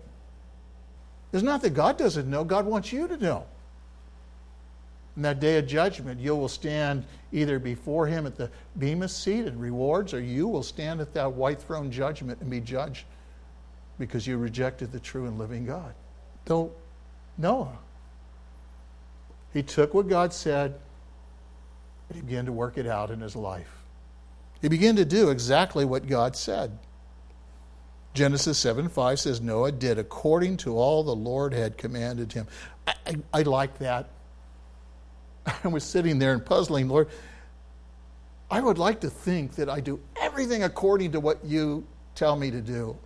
[1.32, 3.46] it's not that God doesn't know, God wants you to know.
[5.16, 9.46] In that day of judgment, you will stand either before Him at the Bema seat
[9.46, 13.04] and rewards, or you will stand at that white throne judgment and be judged
[13.98, 15.94] because you rejected the true and living God.
[16.46, 16.72] Don't
[17.36, 17.78] Noah.
[19.52, 20.74] He took what God said
[22.12, 23.70] he began to work it out in his life.
[24.60, 26.78] He began to do exactly what God said.
[28.14, 32.46] Genesis 7 5 says, Noah did according to all the Lord had commanded him.
[32.86, 34.10] I, I, I like that.
[35.64, 37.08] I was sitting there and puzzling, Lord.
[38.50, 42.50] I would like to think that I do everything according to what you tell me
[42.50, 42.96] to do,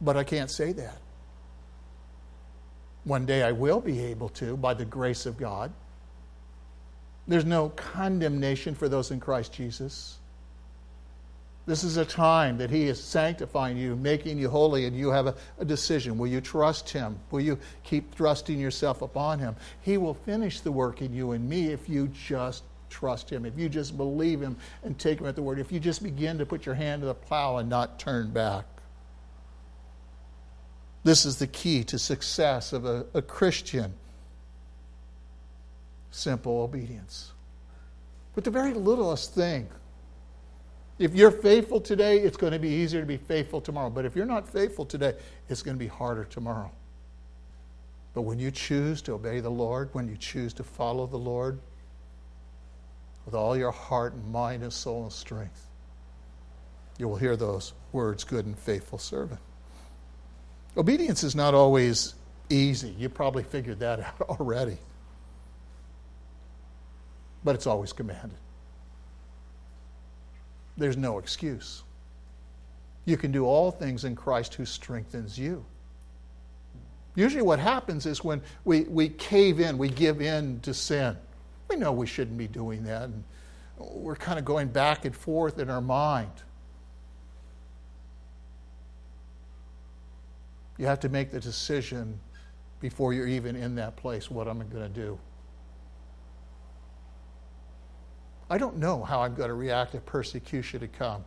[0.00, 0.98] but I can't say that.
[3.04, 5.72] One day I will be able to by the grace of God.
[7.28, 10.18] There's no condemnation for those in Christ Jesus.
[11.66, 15.26] This is a time that He is sanctifying you, making you holy, and you have
[15.26, 16.16] a, a, decision.
[16.16, 17.18] Will you trust Him?
[17.32, 19.56] Will you keep thrusting yourself upon Him?
[19.82, 23.58] He will finish the work in you and me if you just trust Him, if
[23.58, 26.46] you just believe Him and take Him at the word, if you just begin to
[26.46, 28.64] put your hand to the plow and not turn back.
[31.02, 33.92] This is the key to success of a, a Christian
[36.12, 37.32] simple obedience.
[38.34, 39.68] But the very littlest thing.
[40.98, 43.90] If you're faithful today, it's going to be easier to be faithful tomorrow.
[43.90, 45.14] But if you're not faithful today,
[45.48, 46.70] it's going to be harder tomorrow.
[48.14, 51.58] But when you choose to obey the Lord, when you choose to follow the Lord
[53.26, 55.66] with all your heart and mind and soul and strength,
[56.98, 59.40] you will hear those words, good and faithful servant.
[60.78, 62.14] Obedience is not always
[62.48, 62.94] easy.
[62.98, 64.78] You probably figured that out already.
[67.44, 68.38] But it's always commanded.
[70.76, 71.82] There's no excuse.
[73.04, 75.64] You can do all things in Christ who strengthens you.
[77.14, 81.16] Usually, what happens is when we, we cave in, we give in to sin.
[81.70, 83.04] We know we shouldn't be doing that.
[83.04, 83.24] And
[83.78, 86.30] we're kind of going back and forth in our mind.
[90.78, 92.20] You have to make the decision
[92.80, 95.18] before you're even in that place what I'm going to do.
[98.48, 101.24] I don't know how I'm going to react if persecution to come.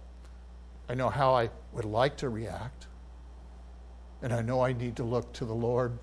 [0.87, 2.87] I know how I would like to react.
[4.21, 5.97] And I know I need to look to the Lord.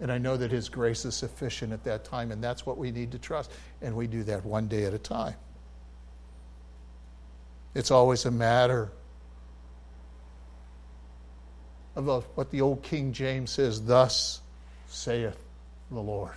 [0.00, 2.90] And I know that His grace is sufficient at that time, and that's what we
[2.90, 3.50] need to trust.
[3.82, 5.34] And we do that one day at a time.
[7.74, 8.90] It's always a matter
[11.94, 14.40] of what the old King James says, Thus
[14.88, 15.38] saith
[15.90, 16.34] the Lord.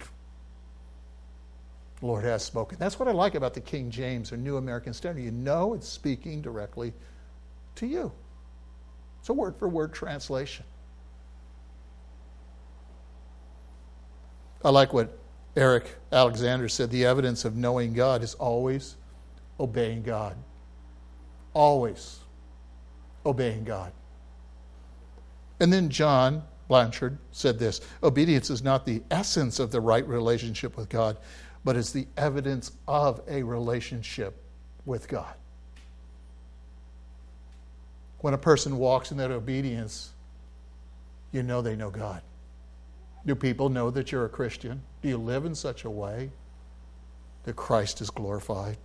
[2.00, 2.78] The Lord has spoken.
[2.80, 5.22] That's what I like about the King James or New American Standard.
[5.22, 6.94] You know it's speaking directly
[7.76, 8.12] to you.
[9.20, 10.66] It's a word for word translation.
[14.64, 15.18] I like what
[15.56, 18.96] Eric Alexander said the evidence of knowing God is always
[19.60, 20.36] obeying God.
[21.54, 22.20] Always
[23.26, 23.92] obeying God.
[25.60, 30.78] And then John Blanchard said this Obedience is not the essence of the right relationship
[30.78, 31.18] with God,
[31.70, 34.42] but is the evidence of a relationship
[34.88, 35.36] with God.
[38.22, 40.12] When a person walks in that obedience,
[41.32, 42.24] you know they know God.
[43.24, 44.82] Do people know that you're a Christian?
[45.04, 46.32] Do you live in such a way
[47.44, 48.78] that Christ is glorified?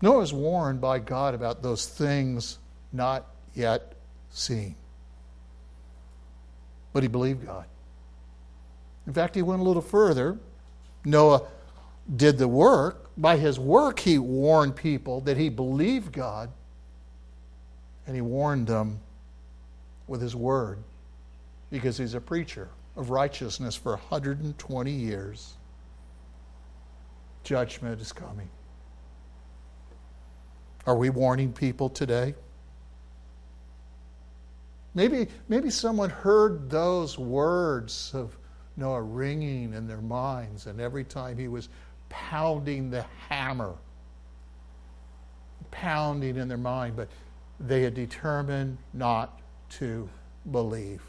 [0.00, 2.56] Noah is warned by God about those things
[2.94, 3.92] not yet
[4.30, 4.74] seen.
[6.94, 7.66] But he believed God.
[9.06, 10.38] In fact, he went a little further.
[11.04, 11.42] Noah
[12.16, 13.10] did the work.
[13.16, 16.50] By his work, he warned people that he believed God,
[18.06, 18.98] and he warned them
[20.06, 20.78] with his word
[21.70, 25.54] because he's a preacher of righteousness for 120 years.
[27.44, 28.48] Judgment is coming.
[30.86, 32.34] Are we warning people today?
[34.94, 38.36] Maybe, maybe someone heard those words of
[38.76, 41.68] Noah ringing in their minds, and every time he was
[42.08, 43.74] pounding the hammer,
[45.70, 47.08] pounding in their mind, but
[47.60, 50.08] they had determined not to
[50.50, 51.02] believe.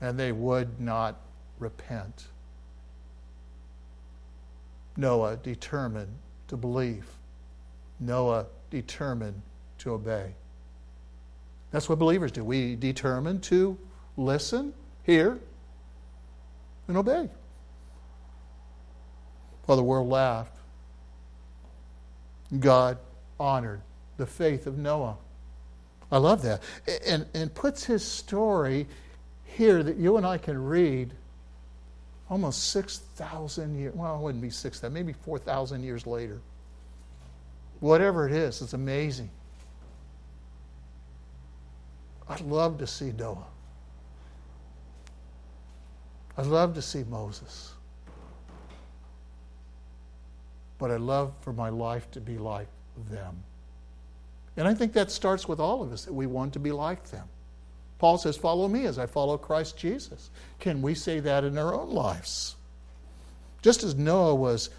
[0.00, 1.20] And they would not
[1.58, 2.26] repent.
[4.96, 7.06] Noah determined to believe.
[8.00, 9.40] Noah determined
[9.78, 10.34] to obey.
[11.70, 12.44] That's what believers do.
[12.44, 13.78] We determine to
[14.16, 14.74] listen,
[15.04, 15.38] hear,
[16.96, 17.28] and obey.
[19.66, 20.56] While the world laughed,
[22.58, 22.98] God
[23.40, 23.80] honored
[24.18, 25.16] the faith of Noah.
[26.10, 26.62] I love that.
[27.06, 28.86] And, and puts his story
[29.44, 31.12] here that you and I can read
[32.28, 33.94] almost 6,000 years.
[33.94, 36.40] Well, it wouldn't be 6,000, maybe 4,000 years later.
[37.80, 39.30] Whatever it is, it's amazing.
[42.28, 43.51] I'd love to see Noah.
[46.36, 47.72] I'd love to see Moses.
[50.78, 52.68] But I'd love for my life to be like
[53.10, 53.42] them.
[54.56, 57.10] And I think that starts with all of us, that we want to be like
[57.10, 57.28] them.
[57.98, 60.30] Paul says, Follow me as I follow Christ Jesus.
[60.58, 62.56] Can we say that in our own lives?
[63.62, 64.70] Just as Noah was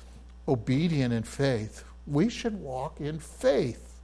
[0.47, 4.01] obedient in faith, we should walk in faith,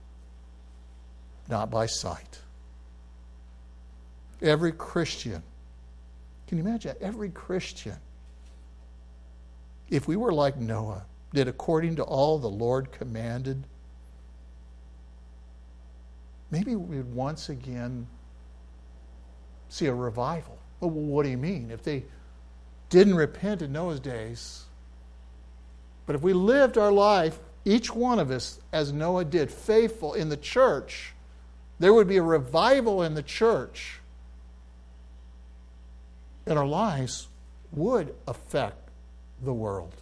[1.49, 2.39] not by sight.
[4.41, 5.43] Every Christian,
[6.49, 6.95] can you imagine?
[6.99, 7.97] Every Christian,
[9.87, 13.65] if we were like Noah, did according to all the Lord commanded,
[16.49, 18.07] maybe we would once again
[19.69, 20.57] see a revival.
[20.79, 21.69] Well, what do you mean?
[21.69, 22.03] If they
[22.89, 24.63] didn't repent in Noah's days,
[26.07, 30.29] but if we lived our life, each one of us, as Noah did, faithful in
[30.29, 31.13] the church,
[31.77, 33.98] there would be a revival in the church
[36.49, 37.27] and our lives
[37.71, 38.89] would affect
[39.43, 39.93] the world.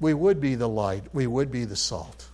[0.00, 2.26] We would be the light, we would be the salt.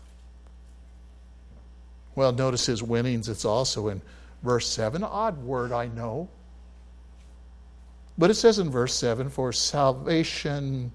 [2.14, 3.28] Well, notice his winnings.
[3.28, 4.01] It's also in
[4.42, 5.03] verse 7.
[5.05, 6.30] Odd word, I know.
[8.16, 10.90] But it says in verse 7 for salvation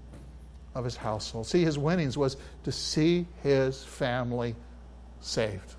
[0.74, 1.46] of his household.
[1.46, 4.56] See, his winnings was to see his family
[5.20, 5.74] saved.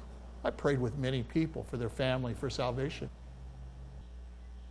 [0.45, 3.09] I prayed with many people for their family for salvation.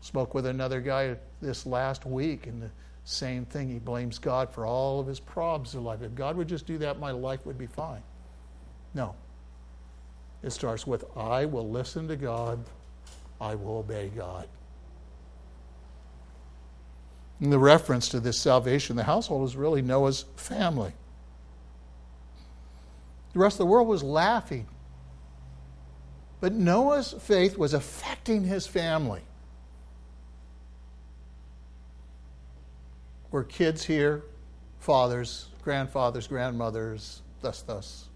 [0.03, 2.71] Spoke with another guy this last week, and the
[3.05, 3.69] same thing.
[3.69, 6.03] He blames God for all of his problems in life.
[6.03, 8.03] If God would just do that, my life would be fine.
[8.95, 9.15] No.
[10.43, 12.59] It starts with I will listen to God,
[13.41, 14.49] I will obey God.
[17.41, 20.93] And the reference to this salvation, the household, is really Noah's family.
[23.35, 24.67] The rest of the world was laughing.
[26.41, 29.23] But Noah's faith was affecting his family.
[33.33, 34.23] We're kids here,
[34.79, 38.09] fathers, grandfathers, grandmothers, thus, thus.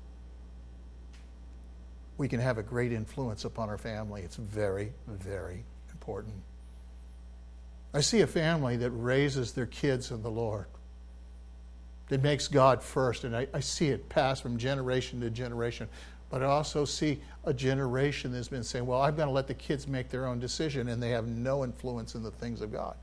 [2.19, 4.23] We can have a great influence upon our family.
[4.23, 6.35] It's very, very important.
[7.95, 10.67] I see a family that raises their kids in the Lord,
[12.09, 15.89] that makes God first, and I, I see it pass from generation to generation.
[16.29, 19.55] But I also see a generation that's been saying, well, I'm going to let the
[19.55, 22.97] kids make their own decision, and they have no influence in the things of God.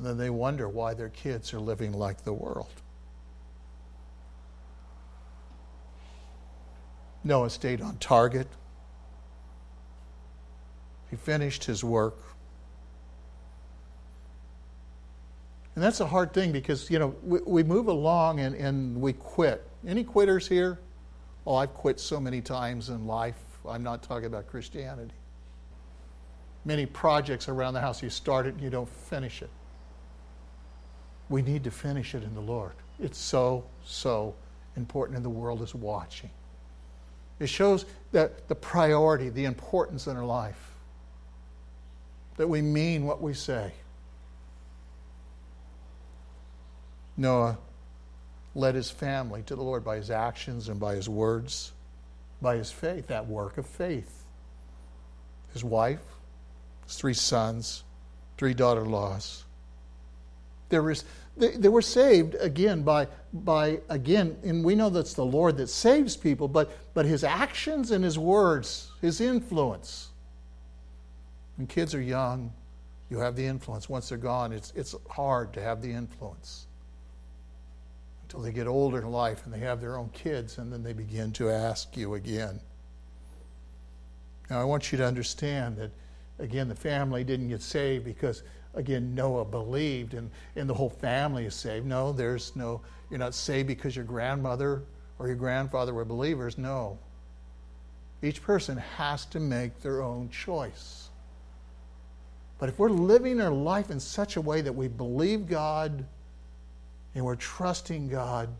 [0.00, 2.72] And then they wonder why their kids are living like the world.
[7.22, 8.48] Noah stayed on target.
[11.10, 12.16] He finished his work.
[15.74, 19.12] And that's a hard thing because, you know, we, we move along and, and we
[19.12, 19.68] quit.
[19.86, 20.78] Any quitters here?
[21.46, 23.36] Oh, I've quit so many times in life.
[23.68, 25.12] I'm not talking about Christianity.
[26.64, 29.50] Many projects around the house, you start it and you don't finish it.
[31.30, 32.72] We need to finish it in the Lord.
[32.98, 34.34] It's so, so
[34.76, 36.30] important, and the world is watching.
[37.38, 40.70] It shows that the priority, the importance in our life
[42.36, 43.72] that we mean what we say.
[47.16, 47.58] Noah
[48.54, 51.72] led his family to the Lord by his actions and by his words,
[52.40, 54.24] by his faith, that work of faith.
[55.52, 56.00] His wife,
[56.86, 57.84] his three sons,
[58.38, 59.44] three daughter in laws.
[60.70, 61.04] There was,
[61.36, 65.68] they, they were saved again by, by, again, and we know that's the Lord that
[65.68, 70.08] saves people, but, but his actions and his words, his influence,
[71.56, 72.52] when kids are young,
[73.10, 73.88] you have the influence.
[73.88, 76.66] Once they're gone, it's, it's hard to have the influence
[78.22, 80.92] until they get older in life and they have their own kids, and then they
[80.92, 82.60] begin to ask you again.
[84.48, 85.90] Now, I want you to understand that,
[86.38, 88.42] again, the family didn't get saved because,
[88.74, 91.86] again, Noah believed and, and the whole family is saved.
[91.86, 94.82] No, there's no, you're not saved because your grandmother
[95.18, 96.58] or your grandfather were believers.
[96.58, 96.98] No.
[98.22, 101.08] Each person has to make their own choice.
[102.58, 106.04] But if we're living our life in such a way that we believe God
[107.14, 108.50] and we're trusting God,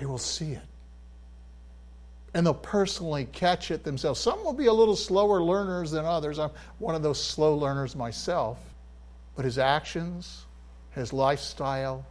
[0.00, 0.62] they will see it.
[2.34, 4.18] And they'll personally catch it themselves.
[4.20, 6.38] Some will be a little slower learners than others.
[6.38, 8.58] I'm one of those slow learners myself.
[9.36, 10.44] But his actions,
[10.90, 12.04] his lifestyle,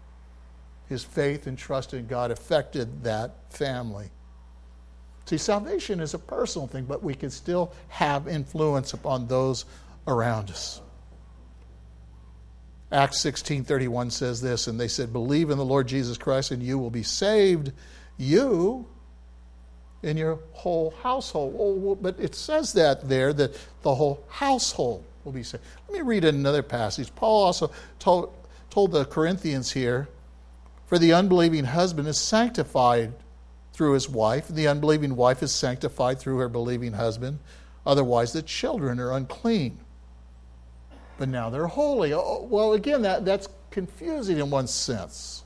[0.88, 4.10] his faith and trust in God affected that family.
[5.26, 9.66] See, salvation is a personal thing, but we can still have influence upon those
[10.08, 10.82] around us.
[12.92, 16.78] Acts 16:31 says this, and they said, "Believe in the Lord Jesus Christ, and you
[16.78, 17.72] will be saved,
[18.18, 18.86] you
[20.04, 25.32] and your whole household." Oh, but it says that there that the whole household will
[25.32, 25.64] be saved.
[25.88, 27.14] Let me read another passage.
[27.16, 28.34] Paul also told,
[28.70, 30.10] told the Corinthians here,
[30.86, 33.14] "For the unbelieving husband is sanctified
[33.74, 34.50] through his wife.
[34.50, 37.40] And the unbelieving wife is sanctified through her believing husband.
[37.86, 39.80] Otherwise, the children are unclean.
[41.18, 42.14] But now they're holy.
[42.14, 45.44] Oh, oh well, again, that, that's confusing in one sense.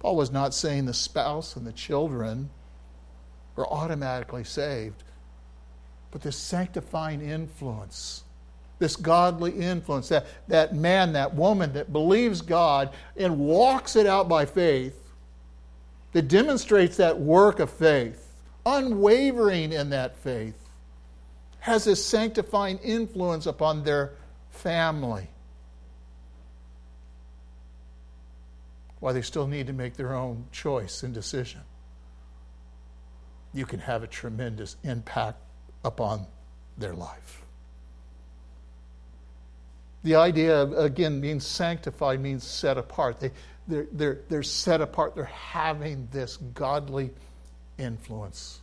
[0.00, 2.50] Paul was not saying the spouse and the children
[3.60, 5.02] are automatically saved,
[6.10, 8.24] but this sanctifying influence,
[8.78, 14.28] this godly influence, that, that man, that woman that believes God and walks it out
[14.28, 14.96] by faith,
[16.12, 18.32] that demonstrates that work of faith,
[18.66, 20.56] unwavering in that faith,
[21.60, 24.14] has this sanctifying influence upon their
[24.50, 25.28] family.
[28.98, 31.60] While they still need to make their own choice and decision,
[33.52, 35.38] you can have a tremendous impact
[35.84, 36.26] upon
[36.78, 37.42] their life.
[40.02, 43.20] The idea of, again, being sanctified means set apart.
[43.20, 43.32] They,
[43.68, 45.14] they're, they're, they're set apart.
[45.14, 47.10] They're having this godly
[47.76, 48.60] influence.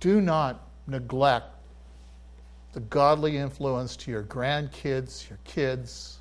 [0.00, 1.46] Do not neglect
[2.72, 6.18] the godly influence to your grandkids, your kids,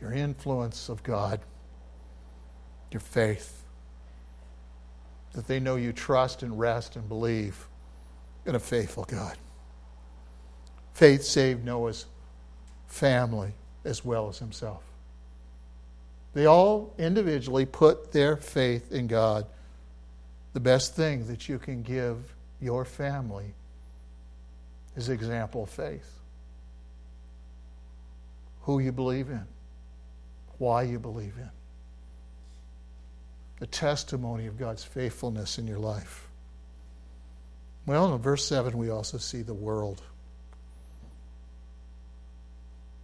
[0.00, 1.40] your influence of God,
[2.92, 3.64] your faith,
[5.36, 7.68] that they know you trust and rest and believe
[8.46, 9.36] in a faithful God.
[10.94, 12.06] Faith saved Noah's
[12.86, 13.52] family
[13.84, 14.82] as well as himself.
[16.32, 19.46] They all individually put their faith in God.
[20.54, 22.16] The best thing that you can give
[22.62, 23.52] your family
[24.96, 26.18] is example of faith.
[28.62, 29.44] Who you believe in,
[30.56, 31.50] why you believe in,
[33.58, 36.28] the testimony of God's faithfulness in your life.
[37.86, 40.02] Well, in verse 7, we also see the world.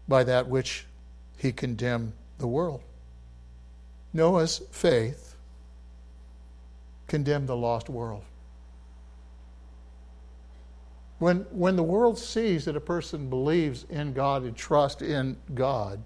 [0.09, 0.87] By that which
[1.39, 2.83] he condemned the world.
[4.13, 5.37] Noah's faith
[7.07, 8.25] condemned the lost world.
[11.19, 16.03] When, when the world sees that a person believes in God and trusts in God,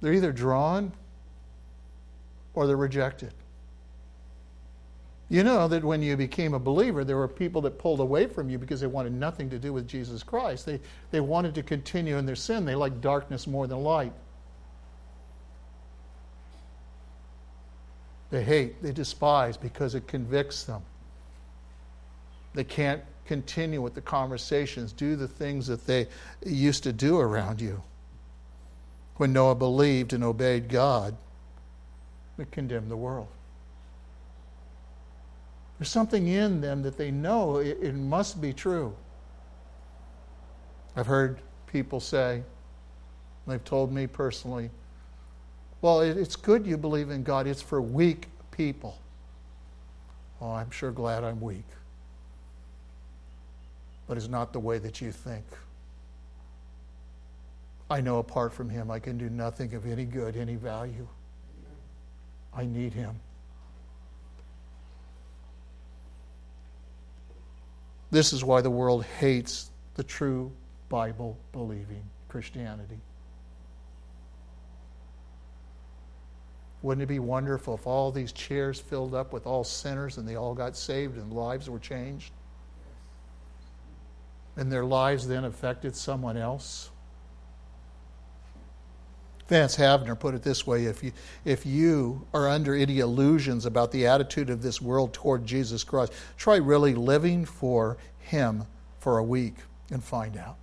[0.00, 0.92] they're either drawn
[2.54, 3.32] or they're rejected.
[5.28, 8.50] You know that when you became a believer, there were people that pulled away from
[8.50, 10.66] you because they wanted nothing to do with Jesus Christ.
[10.66, 10.80] They,
[11.12, 12.64] they wanted to continue in their sin.
[12.64, 14.12] They liked darkness more than light.
[18.30, 20.82] They hate, they despise because it convicts them.
[22.54, 26.08] They can't continue with the conversations, do the things that they
[26.44, 27.82] used to do around you.
[29.16, 31.16] When Noah believed and obeyed God,
[32.40, 33.28] it condemned the world.
[35.78, 38.94] There's something in them that they know it, it must be true.
[40.96, 42.42] I've heard people say,
[43.46, 44.70] they've told me personally,
[45.80, 48.98] well, it, it's good you believe in God, it's for weak people.
[50.40, 51.64] Oh, I'm sure glad I'm weak
[54.10, 55.44] but it's not the way that you think.
[57.88, 61.06] I know apart from Him, I can do nothing of any good, any value.
[62.54, 63.20] I need Him.
[68.10, 70.50] This is why the world hates the true
[70.88, 72.98] Bible believing Christianity.
[76.82, 80.34] Wouldn't it be wonderful if all these chairs filled up with all sinners and they
[80.34, 82.32] all got saved and lives were changed?
[84.56, 86.90] and their lives then affected someone else?
[89.50, 91.10] Vance Havner put it this way if you,
[91.44, 96.12] if you are under any illusions about the attitude of this world toward Jesus Christ,
[96.36, 98.62] try really living for Him
[99.00, 99.56] for a week
[99.90, 100.56] and find out.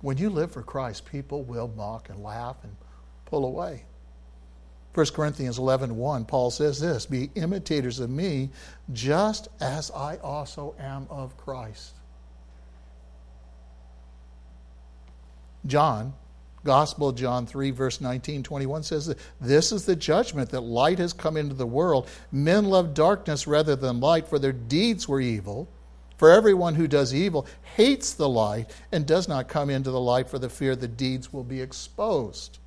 [0.00, 2.74] When you live for Christ, people will mock and laugh and
[3.26, 3.84] pull away.
[4.94, 8.48] 1 Corinthians 11 1, Paul says this Be imitators of me,
[8.94, 11.96] just as I also am of Christ.
[15.66, 16.14] John,
[16.68, 20.98] Gospel of John 3, verse 19, 21 says that this is the judgment that light
[20.98, 22.06] has come into the world.
[22.30, 25.66] Men love darkness rather than light, for their deeds were evil.
[26.18, 30.28] For everyone who does evil hates the light and does not come into the light
[30.28, 32.58] for the fear the deeds will be exposed.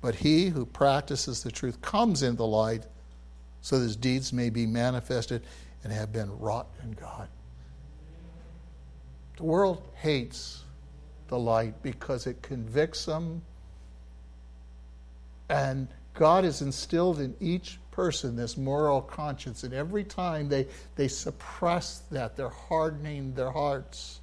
[0.00, 2.86] But he who practices the truth comes into the light
[3.62, 5.42] so that his deeds may be manifested
[5.82, 7.26] and have been wrought in God.
[9.38, 10.62] The world hates
[11.28, 13.42] the light because it convicts them.
[15.48, 19.62] And God has instilled in each person this moral conscience.
[19.64, 20.66] And every time they,
[20.96, 24.20] they suppress that, they're hardening their hearts.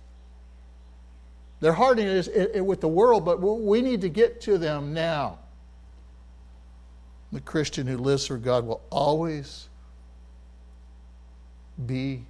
[1.59, 4.93] They're hardening it, it, it with the world, but we need to get to them
[4.93, 5.39] now.
[7.31, 9.67] The Christian who lives for God will always
[11.85, 12.25] be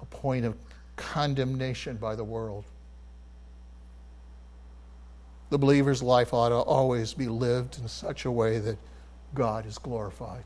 [0.00, 0.56] a point of
[0.96, 2.64] condemnation by the world.
[5.50, 8.78] The believer's life ought to always be lived in such a way that
[9.34, 10.44] God is glorified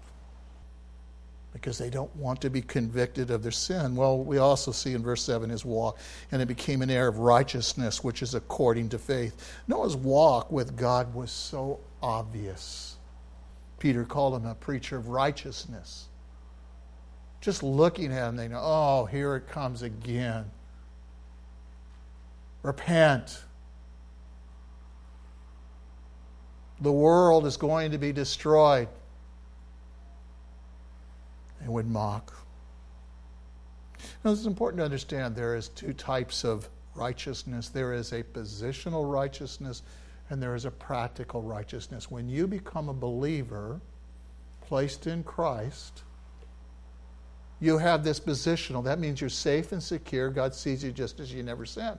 [1.52, 3.94] because they don't want to be convicted of their sin.
[3.94, 5.98] Well, we also see in verse 7 his walk,
[6.32, 9.54] and it became an heir of righteousness, which is according to faith.
[9.68, 12.96] Noah's walk with God was so obvious.
[13.78, 16.08] Peter called him a preacher of righteousness.
[17.40, 20.50] Just looking at him, they know, oh, here it comes again.
[22.62, 23.42] Repent.
[26.84, 28.88] The world is going to be destroyed.
[31.60, 32.32] They would mock.
[34.22, 39.10] Now, it's important to understand there is two types of righteousness there is a positional
[39.10, 39.82] righteousness
[40.30, 42.10] and there is a practical righteousness.
[42.10, 43.80] When you become a believer,
[44.62, 46.02] placed in Christ,
[47.60, 48.82] you have this positional.
[48.84, 50.30] That means you're safe and secure.
[50.30, 51.98] God sees you just as you never sin.